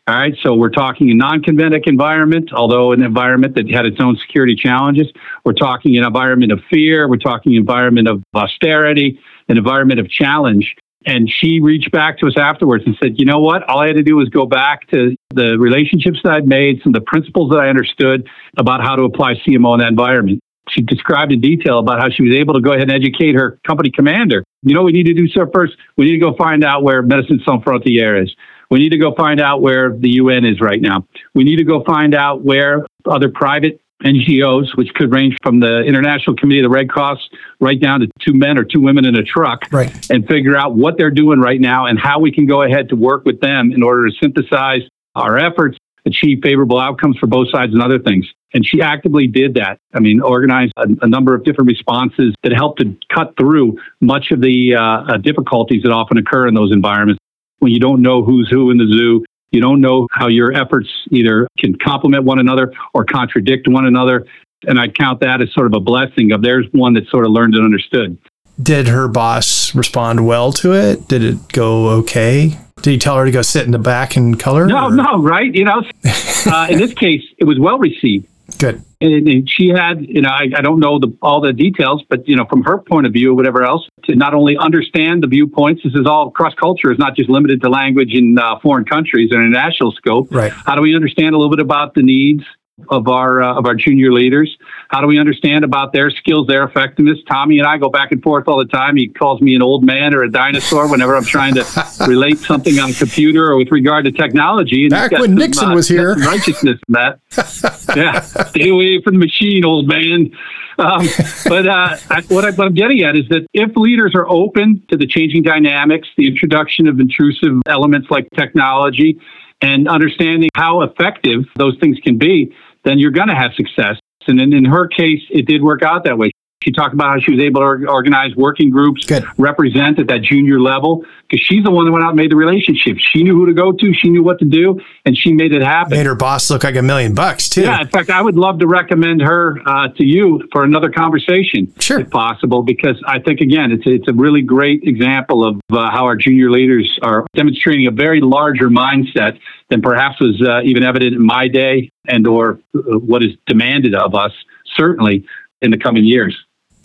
All 0.08 0.14
right, 0.14 0.34
so 0.40 0.54
we're 0.54 0.70
talking 0.70 1.10
a 1.10 1.14
non-conventic 1.14 1.88
environment, 1.88 2.52
although 2.52 2.92
an 2.92 3.02
environment 3.02 3.56
that 3.56 3.68
had 3.68 3.86
its 3.86 4.00
own 4.00 4.16
security 4.16 4.54
challenges. 4.54 5.08
We're 5.44 5.52
talking 5.52 5.96
an 5.96 6.04
environment 6.04 6.52
of 6.52 6.60
fear. 6.70 7.08
We're 7.08 7.16
talking 7.16 7.52
an 7.54 7.58
environment 7.58 8.06
of 8.06 8.22
austerity, 8.32 9.18
an 9.48 9.58
environment 9.58 9.98
of 9.98 10.08
challenge. 10.08 10.76
And 11.06 11.28
she 11.28 11.60
reached 11.60 11.90
back 11.90 12.18
to 12.18 12.28
us 12.28 12.36
afterwards 12.36 12.84
and 12.86 12.96
said, 13.02 13.18
you 13.18 13.24
know 13.24 13.40
what? 13.40 13.64
All 13.68 13.80
I 13.80 13.88
had 13.88 13.96
to 13.96 14.02
do 14.02 14.16
was 14.16 14.28
go 14.28 14.46
back 14.46 14.88
to 14.90 15.16
the 15.34 15.58
relationships 15.58 16.20
that 16.22 16.32
I'd 16.32 16.46
made, 16.46 16.82
some 16.82 16.94
of 16.94 17.00
the 17.00 17.06
principles 17.06 17.50
that 17.50 17.58
I 17.58 17.68
understood 17.68 18.28
about 18.58 18.82
how 18.82 18.94
to 18.94 19.02
apply 19.02 19.34
CMO 19.34 19.74
in 19.74 19.80
that 19.80 19.88
environment 19.88 20.40
she 20.68 20.82
described 20.82 21.32
in 21.32 21.40
detail 21.40 21.78
about 21.78 22.00
how 22.00 22.10
she 22.10 22.22
was 22.22 22.34
able 22.34 22.54
to 22.54 22.60
go 22.60 22.72
ahead 22.72 22.90
and 22.90 22.92
educate 22.92 23.34
her 23.34 23.58
company 23.66 23.90
commander. 23.90 24.44
You 24.62 24.74
know, 24.74 24.82
we 24.82 24.92
need 24.92 25.06
to 25.06 25.14
do 25.14 25.28
so 25.28 25.46
first. 25.52 25.74
We 25.96 26.06
need 26.06 26.12
to 26.12 26.18
go 26.18 26.34
find 26.36 26.64
out 26.64 26.82
where 26.82 27.02
Médecins 27.02 27.44
Sans 27.44 27.62
Frontières 27.62 28.24
is. 28.24 28.34
We 28.70 28.80
need 28.80 28.90
to 28.90 28.98
go 28.98 29.14
find 29.14 29.40
out 29.40 29.62
where 29.62 29.92
the 29.96 30.10
UN 30.14 30.44
is 30.44 30.60
right 30.60 30.80
now. 30.80 31.06
We 31.34 31.44
need 31.44 31.56
to 31.56 31.64
go 31.64 31.84
find 31.84 32.14
out 32.14 32.42
where 32.42 32.84
other 33.08 33.28
private 33.28 33.80
NGOs, 34.04 34.76
which 34.76 34.92
could 34.94 35.12
range 35.12 35.36
from 35.42 35.60
the 35.60 35.80
International 35.80 36.36
Committee 36.36 36.60
of 36.60 36.64
the 36.64 36.70
Red 36.70 36.90
Cross 36.90 37.18
right 37.60 37.80
down 37.80 38.00
to 38.00 38.08
two 38.20 38.34
men 38.34 38.58
or 38.58 38.64
two 38.64 38.80
women 38.80 39.06
in 39.06 39.16
a 39.16 39.22
truck, 39.22 39.62
right. 39.70 40.10
and 40.10 40.26
figure 40.26 40.56
out 40.56 40.74
what 40.74 40.98
they're 40.98 41.10
doing 41.10 41.40
right 41.40 41.60
now 41.60 41.86
and 41.86 41.98
how 41.98 42.18
we 42.18 42.30
can 42.30 42.46
go 42.46 42.62
ahead 42.62 42.90
to 42.90 42.96
work 42.96 43.24
with 43.24 43.40
them 43.40 43.72
in 43.72 43.82
order 43.82 44.08
to 44.08 44.14
synthesize 44.20 44.82
our 45.14 45.38
efforts, 45.38 45.78
achieve 46.06 46.38
favorable 46.42 46.80
outcomes 46.80 47.18
for 47.18 47.26
both 47.26 47.50
sides 47.50 47.72
and 47.72 47.82
other 47.82 47.98
things. 47.98 48.26
And 48.54 48.64
she 48.64 48.80
actively 48.80 49.26
did 49.26 49.54
that. 49.54 49.78
I 49.92 50.00
mean, 50.00 50.20
organized 50.22 50.72
a, 50.76 50.86
a 51.02 51.08
number 51.08 51.34
of 51.34 51.44
different 51.44 51.68
responses 51.68 52.34
that 52.42 52.52
helped 52.52 52.80
to 52.80 52.96
cut 53.12 53.34
through 53.38 53.76
much 54.00 54.30
of 54.30 54.40
the 54.40 54.76
uh, 54.76 54.80
uh, 54.80 55.16
difficulties 55.18 55.82
that 55.82 55.92
often 55.92 56.16
occur 56.16 56.46
in 56.46 56.54
those 56.54 56.72
environments 56.72 57.20
when 57.58 57.72
you 57.72 57.80
don't 57.80 58.00
know 58.00 58.22
who's 58.22 58.48
who 58.48 58.70
in 58.70 58.78
the 58.78 58.86
zoo. 58.86 59.24
You 59.50 59.60
don't 59.60 59.80
know 59.80 60.06
how 60.10 60.28
your 60.28 60.52
efforts 60.52 60.88
either 61.10 61.48
can 61.58 61.76
complement 61.76 62.24
one 62.24 62.38
another 62.38 62.72
or 62.94 63.04
contradict 63.04 63.68
one 63.68 63.86
another. 63.86 64.26
And 64.66 64.78
I 64.80 64.88
count 64.88 65.20
that 65.20 65.42
as 65.42 65.52
sort 65.52 65.66
of 65.66 65.74
a 65.74 65.80
blessing 65.80 66.32
of 66.32 66.42
there's 66.42 66.66
one 66.72 66.94
that 66.94 67.08
sort 67.08 67.26
of 67.26 67.32
learned 67.32 67.54
and 67.54 67.64
understood. 67.64 68.18
Did 68.60 68.88
her 68.88 69.08
boss 69.08 69.74
respond 69.74 70.26
well 70.26 70.52
to 70.54 70.72
it? 70.72 71.08
Did 71.08 71.22
it 71.22 71.52
go 71.52 71.88
okay? 71.98 72.58
Did 72.82 72.90
he 72.90 72.98
tell 72.98 73.16
her 73.16 73.24
to 73.24 73.30
go 73.30 73.42
sit 73.42 73.64
in 73.64 73.72
the 73.72 73.78
back 73.78 74.16
and 74.16 74.38
color? 74.38 74.66
No, 74.66 74.86
or- 74.86 74.94
no, 74.94 75.22
right? 75.22 75.54
You 75.54 75.64
know, 75.64 75.82
uh, 76.46 76.68
in 76.70 76.78
this 76.78 76.94
case, 76.94 77.22
it 77.38 77.44
was 77.44 77.58
well 77.58 77.78
received. 77.78 78.28
Good. 78.58 78.82
And, 79.00 79.28
and 79.28 79.50
she 79.50 79.68
had, 79.68 80.06
you 80.06 80.22
know, 80.22 80.30
I, 80.30 80.44
I 80.56 80.62
don't 80.62 80.78
know 80.80 80.98
the, 80.98 81.14
all 81.20 81.40
the 81.40 81.52
details, 81.52 82.02
but, 82.08 82.26
you 82.28 82.36
know, 82.36 82.46
from 82.48 82.62
her 82.62 82.78
point 82.78 83.06
of 83.06 83.12
view 83.12 83.32
or 83.32 83.34
whatever 83.34 83.64
else, 83.64 83.86
to 84.04 84.14
not 84.14 84.34
only 84.34 84.56
understand 84.56 85.22
the 85.22 85.26
viewpoints, 85.26 85.82
this 85.82 85.94
is 85.94 86.06
all 86.06 86.30
cross 86.30 86.54
culture, 86.54 86.90
it's 86.90 86.98
not 86.98 87.16
just 87.16 87.28
limited 87.28 87.60
to 87.62 87.68
language 87.68 88.14
in 88.14 88.38
uh, 88.38 88.58
foreign 88.60 88.84
countries 88.84 89.30
or 89.32 89.40
international 89.42 89.92
scope. 89.92 90.28
Right. 90.30 90.52
How 90.52 90.76
do 90.76 90.82
we 90.82 90.94
understand 90.94 91.34
a 91.34 91.38
little 91.38 91.50
bit 91.50 91.60
about 91.60 91.94
the 91.94 92.02
needs 92.02 92.44
of 92.88 93.08
our 93.08 93.42
uh, 93.42 93.54
of 93.54 93.66
our 93.66 93.74
junior 93.74 94.12
leaders? 94.12 94.56
How 94.88 95.00
do 95.00 95.06
we 95.06 95.18
understand 95.18 95.64
about 95.64 95.92
their 95.92 96.10
skills, 96.10 96.46
their 96.46 96.64
effectiveness? 96.64 97.18
Tommy 97.28 97.58
and 97.58 97.66
I 97.66 97.78
go 97.78 97.88
back 97.88 98.12
and 98.12 98.22
forth 98.22 98.48
all 98.48 98.58
the 98.58 98.66
time. 98.66 98.96
He 98.96 99.08
calls 99.08 99.40
me 99.40 99.54
an 99.54 99.62
old 99.62 99.84
man 99.84 100.14
or 100.14 100.22
a 100.22 100.30
dinosaur 100.30 100.88
whenever 100.88 101.16
I'm 101.16 101.24
trying 101.24 101.54
to 101.54 101.64
relate 102.06 102.38
something 102.38 102.78
on 102.78 102.90
a 102.90 102.94
computer 102.94 103.50
or 103.50 103.56
with 103.56 103.70
regard 103.70 104.04
to 104.04 104.12
technology. 104.12 104.84
And 104.84 104.90
Back 104.90 105.12
when 105.12 105.30
some, 105.30 105.34
Nixon 105.34 105.70
uh, 105.70 105.74
was 105.74 105.88
here. 105.88 106.14
righteousness 106.16 106.78
in 106.88 106.92
that. 106.92 107.18
yeah, 107.96 108.20
stay 108.20 108.68
away 108.68 109.00
from 109.02 109.14
the 109.14 109.20
machine, 109.20 109.64
old 109.64 109.88
man. 109.88 110.30
Um, 110.78 111.06
but 111.48 111.66
uh, 111.66 111.96
I, 112.10 112.20
what, 112.28 112.44
I, 112.44 112.50
what 112.50 112.66
I'm 112.66 112.74
getting 112.74 113.02
at 113.02 113.16
is 113.16 113.26
that 113.30 113.46
if 113.54 113.74
leaders 113.76 114.12
are 114.14 114.28
open 114.28 114.82
to 114.90 114.98
the 114.98 115.06
changing 115.06 115.42
dynamics, 115.42 116.06
the 116.18 116.28
introduction 116.28 116.86
of 116.86 117.00
intrusive 117.00 117.62
elements 117.66 118.08
like 118.10 118.28
technology, 118.36 119.18
and 119.62 119.88
understanding 119.88 120.50
how 120.54 120.82
effective 120.82 121.44
those 121.56 121.76
things 121.80 121.98
can 122.04 122.18
be, 122.18 122.54
then 122.86 122.98
you're 122.98 123.10
going 123.10 123.28
to 123.28 123.34
have 123.34 123.50
success. 123.54 123.96
And 124.28 124.40
in, 124.40 124.52
in 124.52 124.64
her 124.64 124.88
case, 124.88 125.22
it 125.30 125.46
did 125.46 125.62
work 125.62 125.82
out 125.82 126.04
that 126.04 126.16
way. 126.16 126.30
She 126.62 126.72
talked 126.72 126.94
about 126.94 127.08
how 127.12 127.20
she 127.20 127.32
was 127.32 127.42
able 127.44 127.60
to 127.60 127.86
organize 127.88 128.34
working 128.34 128.70
groups, 128.70 129.04
Good. 129.04 129.24
represent 129.36 129.98
at 130.00 130.08
that 130.08 130.22
junior 130.22 130.58
level, 130.58 131.04
because 131.28 131.44
she's 131.44 131.62
the 131.62 131.70
one 131.70 131.84
that 131.84 131.92
went 131.92 132.02
out 132.02 132.08
and 132.10 132.16
made 132.16 132.30
the 132.32 132.36
relationship. 132.36 132.96
She 132.98 133.22
knew 133.22 133.34
who 133.34 133.46
to 133.46 133.52
go 133.52 133.72
to, 133.72 133.92
she 133.92 134.08
knew 134.08 134.22
what 134.22 134.38
to 134.38 134.46
do, 134.46 134.80
and 135.04 135.16
she 135.16 135.32
made 135.32 135.52
it 135.52 135.62
happen. 135.62 135.90
Made 135.98 136.06
her 136.06 136.14
boss 136.14 136.50
look 136.50 136.64
like 136.64 136.76
a 136.76 136.82
million 136.82 137.14
bucks 137.14 137.50
too. 137.50 137.60
Yeah, 137.62 137.82
in 137.82 137.88
fact, 137.88 138.08
I 138.08 138.22
would 138.22 138.36
love 138.36 138.58
to 138.60 138.66
recommend 138.66 139.20
her 139.20 139.58
uh, 139.66 139.88
to 139.88 140.04
you 140.04 140.48
for 140.50 140.64
another 140.64 140.90
conversation, 140.90 141.72
Sure. 141.78 142.00
if 142.00 142.10
possible, 142.10 142.62
because 142.62 143.00
I 143.06 143.18
think 143.20 143.40
again, 143.40 143.70
it's 143.70 143.84
it's 143.86 144.08
a 144.08 144.14
really 144.14 144.40
great 144.42 144.80
example 144.84 145.46
of 145.46 145.60
uh, 145.70 145.90
how 145.90 146.04
our 146.06 146.16
junior 146.16 146.50
leaders 146.50 146.98
are 147.02 147.26
demonstrating 147.34 147.86
a 147.86 147.90
very 147.90 148.20
larger 148.22 148.70
mindset 148.70 149.38
than 149.68 149.82
perhaps 149.82 150.18
was 150.20 150.40
uh, 150.42 150.62
even 150.62 150.82
evident 150.84 151.14
in 151.14 151.24
my 151.24 151.48
day, 151.48 151.90
and 152.08 152.26
or 152.26 152.60
uh, 152.74 152.80
what 152.98 153.22
is 153.22 153.32
demanded 153.46 153.94
of 153.94 154.14
us, 154.14 154.32
certainly 154.74 155.24
in 155.62 155.70
the 155.70 155.78
coming 155.78 156.04
years. 156.04 156.36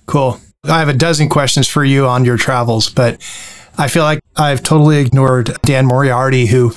Cool. 0.05 0.39
I 0.63 0.79
have 0.79 0.89
a 0.89 0.93
dozen 0.93 1.29
questions 1.29 1.67
for 1.67 1.83
you 1.83 2.05
on 2.05 2.25
your 2.25 2.37
travels, 2.37 2.89
but 2.89 3.15
I 3.77 3.87
feel 3.87 4.03
like 4.03 4.19
I've 4.35 4.61
totally 4.61 4.99
ignored 4.99 5.57
Dan 5.63 5.85
Moriarty, 5.85 6.45
who 6.45 6.73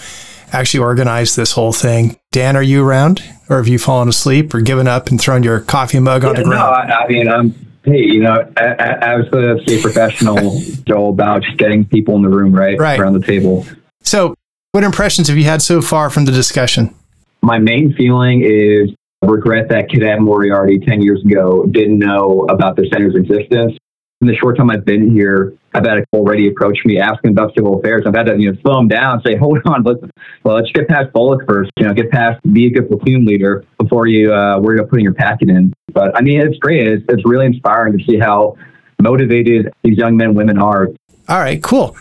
actually 0.53 0.81
organized 0.81 1.37
this 1.37 1.53
whole 1.53 1.73
thing. 1.73 2.17
Dan, 2.33 2.57
are 2.57 2.63
you 2.63 2.87
around, 2.87 3.23
or 3.51 3.59
have 3.59 3.69
you 3.69 3.79
fallen 3.79 4.09
asleep, 4.09 4.55
or 4.55 4.61
given 4.61 4.89
up 4.89 5.09
and 5.09 5.21
thrown 5.21 5.43
your 5.43 5.61
coffee 5.61 5.99
mug 6.01 6.25
on 6.25 6.35
the 6.37 6.43
no, 6.43 6.49
ground? 6.51 6.93
I, 6.93 7.05
I 7.05 7.09
mean, 7.09 7.29
um, 7.29 7.55
hey, 7.85 7.99
you 7.99 8.21
know, 8.21 8.51
I, 8.57 8.65
I, 8.65 8.87
I 9.13 9.17
was 9.17 9.27
a 9.29 9.63
state 9.65 9.83
professional, 9.83 10.61
Joel, 10.87 11.11
about 11.11 11.43
just 11.43 11.59
getting 11.59 11.85
people 11.85 12.17
in 12.17 12.23
the 12.23 12.29
room, 12.29 12.53
right, 12.55 12.79
Right. 12.79 12.99
around 12.99 13.15
the 13.15 13.27
table. 13.27 13.67
So, 14.03 14.35
what 14.73 14.85
impressions 14.85 15.29
have 15.29 15.37
you 15.37 15.45
had 15.45 15.61
so 15.63 15.83
far 15.83 16.11
from 16.11 16.25
the 16.25 16.33
discussion? 16.33 16.95
My 17.43 17.59
main 17.59 17.93
feeling 17.95 18.43
is 18.43 18.91
regret 19.27 19.69
that 19.71 19.89
Cadet 19.91 20.21
Moriarty 20.21 20.79
10 20.79 21.03
years 21.03 21.23
ago 21.25 21.65
didn't 21.71 21.99
know 21.99 22.47
about 22.49 22.77
the 22.77 22.89
center's 22.93 23.15
existence. 23.15 23.73
In 24.21 24.29
the 24.29 24.35
short 24.37 24.57
time 24.57 24.71
I've 24.71 24.85
been 24.85 25.11
here, 25.11 25.55
I've 25.75 25.85
had 25.85 26.05
already 26.13 26.49
approach 26.49 26.79
me 26.85 26.99
asking 26.99 27.33
about 27.33 27.53
civil 27.57 27.79
affairs. 27.79 28.05
I've 28.07 28.15
had 28.15 28.27
to, 28.27 28.39
you 28.39 28.53
know, 28.53 28.59
slow 28.63 28.77
them 28.77 28.89
down 28.89 29.23
say, 29.27 29.37
hold 29.41 29.59
on, 29.67 29.83
let's, 29.83 30.01
well, 30.45 30.55
let's 30.55 30.71
get 30.73 30.89
past 30.89 31.13
BOLC 31.13 31.47
first, 31.47 31.71
you 31.79 31.87
know, 31.87 31.93
get 31.93 32.11
past 32.11 32.41
be 32.53 32.67
a 32.67 32.71
good 32.71 32.89
platoon 32.89 33.25
leader 33.25 33.65
before 33.79 34.07
you 34.07 34.33
uh, 34.33 34.59
worry 34.61 34.79
about 34.79 34.91
putting 34.91 35.05
your 35.05 35.15
packet 35.15 35.51
in. 35.51 35.75
But 35.93 36.17
I 36.17 36.23
mean, 36.23 36.41
it's 36.41 36.59
great. 36.59 36.87
It's, 36.87 37.05
it's 37.09 37.23
really 37.27 37.47
inspiring 37.47 37.99
to 37.99 38.05
see 38.05 38.19
how 38.19 38.57
motivated 39.03 39.73
these 39.83 39.99
young 39.99 40.17
men 40.17 40.29
and 40.29 40.37
women 40.37 40.59
are 40.59 40.89
All 41.29 41.39
right, 41.39 41.63
cool. 41.63 41.97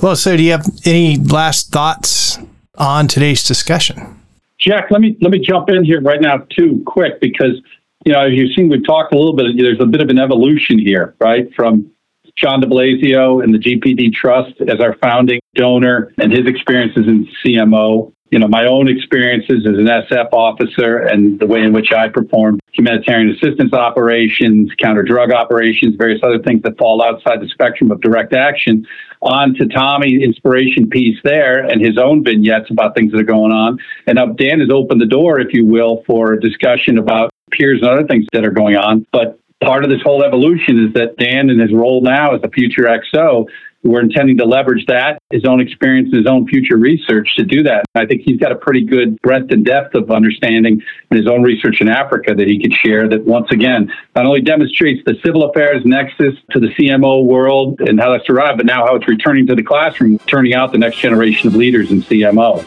Well, 0.00 0.16
so 0.16 0.36
do 0.36 0.42
you 0.42 0.52
have 0.52 0.66
any 0.84 1.16
last 1.16 1.70
thoughts 1.70 2.38
on 2.76 3.06
today's 3.06 3.46
discussion? 3.46 4.21
Jack, 4.62 4.92
let 4.92 5.00
me 5.00 5.16
let 5.20 5.32
me 5.32 5.40
jump 5.40 5.68
in 5.70 5.84
here 5.84 6.00
right 6.00 6.20
now 6.20 6.38
too, 6.56 6.82
quick, 6.86 7.20
because 7.20 7.60
you 8.06 8.12
know 8.12 8.20
as 8.20 8.32
you've 8.32 8.54
seen, 8.54 8.68
we've 8.68 8.86
talked 8.86 9.12
a 9.12 9.18
little 9.18 9.34
bit. 9.34 9.46
There's 9.58 9.80
a 9.80 9.86
bit 9.86 10.00
of 10.00 10.08
an 10.08 10.20
evolution 10.20 10.78
here, 10.78 11.16
right? 11.18 11.52
From 11.54 11.90
John 12.36 12.60
De 12.60 12.66
Blasio 12.68 13.42
and 13.42 13.52
the 13.52 13.58
GPD 13.58 14.12
Trust 14.12 14.60
as 14.60 14.80
our 14.80 14.96
founding 15.02 15.40
donor, 15.56 16.12
and 16.18 16.32
his 16.32 16.46
experiences 16.46 17.08
in 17.08 17.28
CMO. 17.44 18.12
You 18.30 18.38
know, 18.38 18.48
my 18.48 18.64
own 18.64 18.88
experiences 18.88 19.66
as 19.66 19.76
an 19.76 19.86
SF 19.86 20.32
officer 20.32 20.98
and 20.98 21.38
the 21.38 21.46
way 21.46 21.60
in 21.60 21.72
which 21.74 21.92
I 21.92 22.08
perform 22.08 22.60
humanitarian 22.72 23.30
assistance 23.30 23.74
operations, 23.74 24.70
counter 24.78 25.02
drug 25.02 25.32
operations, 25.32 25.96
various 25.96 26.20
other 26.22 26.38
things 26.38 26.62
that 26.62 26.78
fall 26.78 27.04
outside 27.04 27.42
the 27.42 27.48
spectrum 27.48 27.90
of 27.90 28.00
direct 28.00 28.32
action, 28.32 28.86
on 29.22 29.54
to 29.54 29.66
Tommy 29.66 30.22
inspiration 30.22 30.90
piece 30.90 31.18
there 31.24 31.64
and 31.64 31.80
his 31.80 31.96
own 31.96 32.24
vignettes 32.24 32.70
about 32.70 32.94
things 32.94 33.12
that 33.12 33.20
are 33.20 33.24
going 33.24 33.52
on. 33.52 33.78
And 34.06 34.16
now 34.16 34.26
Dan 34.26 34.60
has 34.60 34.70
opened 34.70 35.00
the 35.00 35.06
door, 35.06 35.40
if 35.40 35.52
you 35.52 35.64
will, 35.64 36.02
for 36.06 36.32
a 36.32 36.40
discussion 36.40 36.98
about 36.98 37.30
peers 37.50 37.80
and 37.80 37.90
other 37.90 38.06
things 38.06 38.26
that 38.32 38.44
are 38.44 38.50
going 38.50 38.76
on. 38.76 39.06
But 39.12 39.38
part 39.62 39.84
of 39.84 39.90
this 39.90 40.02
whole 40.02 40.24
evolution 40.24 40.86
is 40.86 40.94
that 40.94 41.16
Dan, 41.16 41.50
in 41.50 41.58
his 41.60 41.72
role 41.72 42.02
now 42.02 42.34
as 42.34 42.40
a 42.42 42.48
future 42.48 42.82
XO, 42.82 43.46
we're 43.82 44.00
intending 44.00 44.38
to 44.38 44.44
leverage 44.44 44.86
that, 44.86 45.18
his 45.30 45.44
own 45.44 45.60
experience, 45.60 46.14
his 46.14 46.26
own 46.26 46.46
future 46.46 46.76
research 46.76 47.28
to 47.36 47.44
do 47.44 47.62
that. 47.64 47.84
I 47.94 48.06
think 48.06 48.22
he's 48.22 48.38
got 48.38 48.52
a 48.52 48.56
pretty 48.56 48.84
good 48.84 49.20
breadth 49.22 49.50
and 49.50 49.64
depth 49.64 49.94
of 49.94 50.10
understanding 50.10 50.82
in 51.10 51.16
his 51.16 51.26
own 51.26 51.42
research 51.42 51.80
in 51.80 51.88
Africa 51.88 52.34
that 52.34 52.46
he 52.46 52.60
could 52.60 52.72
share 52.84 53.08
that 53.08 53.24
once 53.24 53.48
again 53.50 53.92
not 54.14 54.26
only 54.26 54.40
demonstrates 54.40 55.02
the 55.04 55.14
civil 55.24 55.48
affairs 55.50 55.82
nexus 55.84 56.34
to 56.50 56.60
the 56.60 56.68
CMO 56.68 57.24
world 57.24 57.80
and 57.80 58.00
how 58.00 58.12
that's 58.12 58.26
derived, 58.26 58.58
but 58.58 58.66
now 58.66 58.86
how 58.86 58.94
it's 58.94 59.08
returning 59.08 59.46
to 59.46 59.54
the 59.54 59.62
classroom, 59.62 60.18
turning 60.26 60.54
out 60.54 60.72
the 60.72 60.78
next 60.78 60.98
generation 60.98 61.48
of 61.48 61.56
leaders 61.56 61.90
in 61.90 62.02
CMO. 62.02 62.64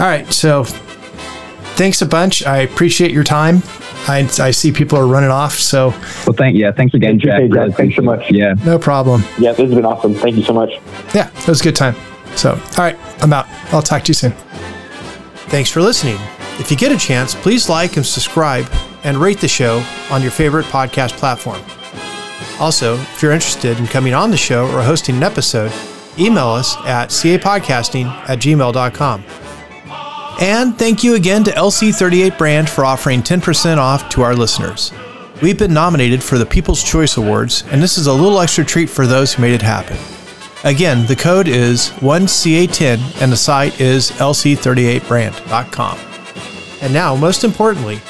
All 0.00 0.06
right, 0.06 0.32
so 0.32 0.64
thanks 0.64 2.00
a 2.00 2.06
bunch. 2.06 2.46
I 2.46 2.58
appreciate 2.58 3.10
your 3.10 3.24
time. 3.24 3.62
I, 4.08 4.28
I 4.40 4.50
see 4.50 4.72
people 4.72 4.98
are 4.98 5.06
running 5.06 5.30
off, 5.30 5.54
so 5.54 5.90
Well, 6.26 6.32
thank 6.36 6.56
yeah, 6.56 6.72
thanks 6.72 6.94
again, 6.94 7.18
Jack. 7.18 7.40
Okay, 7.40 7.48
Jack, 7.48 7.56
Really 7.58 7.72
thanks 7.72 7.96
so 7.96 8.02
much. 8.02 8.30
Yeah. 8.30 8.54
no 8.64 8.78
problem. 8.78 9.22
Yeah, 9.38 9.52
this 9.52 9.66
has 9.66 9.74
been 9.74 9.84
awesome. 9.84 10.14
Thank 10.14 10.36
you 10.36 10.42
so 10.42 10.52
much. 10.52 10.70
Yeah, 11.14 11.30
it 11.36 11.46
was 11.48 11.60
a 11.60 11.64
good 11.64 11.76
time. 11.76 11.94
So, 12.36 12.52
all 12.52 12.58
right, 12.78 12.96
I'm 13.22 13.32
out. 13.32 13.46
I'll 13.72 13.82
talk 13.82 14.02
to 14.04 14.08
you 14.10 14.14
soon. 14.14 14.32
Thanks 15.50 15.70
for 15.70 15.80
listening. 15.82 16.16
If 16.58 16.70
you 16.70 16.76
get 16.76 16.92
a 16.92 16.96
chance, 16.98 17.34
please 17.34 17.68
like 17.68 17.96
and 17.96 18.06
subscribe 18.06 18.66
and 19.04 19.16
rate 19.16 19.40
the 19.40 19.48
show 19.48 19.82
on 20.10 20.22
your 20.22 20.30
favorite 20.30 20.66
podcast 20.66 21.12
platform. 21.12 21.60
Also, 22.60 22.94
if 22.96 23.22
you're 23.22 23.32
interested 23.32 23.78
in 23.78 23.86
coming 23.86 24.12
on 24.14 24.30
the 24.30 24.36
show 24.36 24.66
or 24.74 24.82
hosting 24.82 25.16
an 25.16 25.22
episode, 25.22 25.72
email 26.18 26.48
us 26.48 26.76
at 26.84 27.08
capodcasting 27.08 28.06
at 28.28 28.38
gmail.com. 28.38 29.24
And 30.38 30.78
thank 30.78 31.02
you 31.02 31.14
again 31.14 31.44
to 31.44 31.50
LC38 31.50 32.38
Brand 32.38 32.68
for 32.68 32.84
offering 32.84 33.22
10% 33.22 33.76
off 33.78 34.08
to 34.10 34.22
our 34.22 34.34
listeners. 34.34 34.92
We've 35.42 35.58
been 35.58 35.72
nominated 35.72 36.22
for 36.22 36.36
the 36.36 36.44
People's 36.44 36.84
Choice 36.84 37.16
Awards, 37.16 37.64
and 37.70 37.82
this 37.82 37.96
is 37.96 38.06
a 38.06 38.12
little 38.12 38.40
extra 38.40 38.64
treat 38.64 38.90
for 38.90 39.06
those 39.06 39.32
who 39.32 39.42
made 39.42 39.54
it 39.54 39.62
happen. 39.62 39.96
Again, 40.64 41.06
the 41.06 41.16
code 41.16 41.48
is 41.48 41.88
1CA10 42.00 43.22
and 43.22 43.32
the 43.32 43.36
site 43.36 43.80
is 43.80 44.10
lc38brand.com. 44.12 45.98
And 46.82 46.92
now, 46.92 47.16
most 47.16 47.44
importantly, 47.44 48.00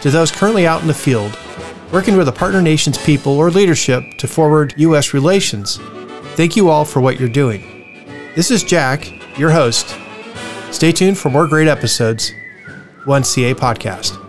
to 0.00 0.10
those 0.10 0.32
currently 0.32 0.66
out 0.66 0.80
in 0.80 0.88
the 0.88 0.94
field, 0.94 1.38
working 1.92 2.16
with 2.16 2.26
a 2.26 2.32
partner 2.32 2.60
nation's 2.60 2.98
people 2.98 3.38
or 3.38 3.50
leadership 3.50 4.16
to 4.18 4.26
forward 4.26 4.74
U.S. 4.76 5.14
relations, 5.14 5.76
thank 6.34 6.56
you 6.56 6.68
all 6.68 6.84
for 6.84 7.00
what 7.00 7.20
you're 7.20 7.28
doing. 7.28 7.62
This 8.34 8.50
is 8.50 8.64
Jack, 8.64 9.12
your 9.38 9.50
host. 9.50 9.99
Stay 10.70 10.92
tuned 10.92 11.18
for 11.18 11.30
more 11.30 11.46
great 11.46 11.68
episodes. 11.68 12.32
1CA 13.04 13.54
Podcast. 13.54 14.19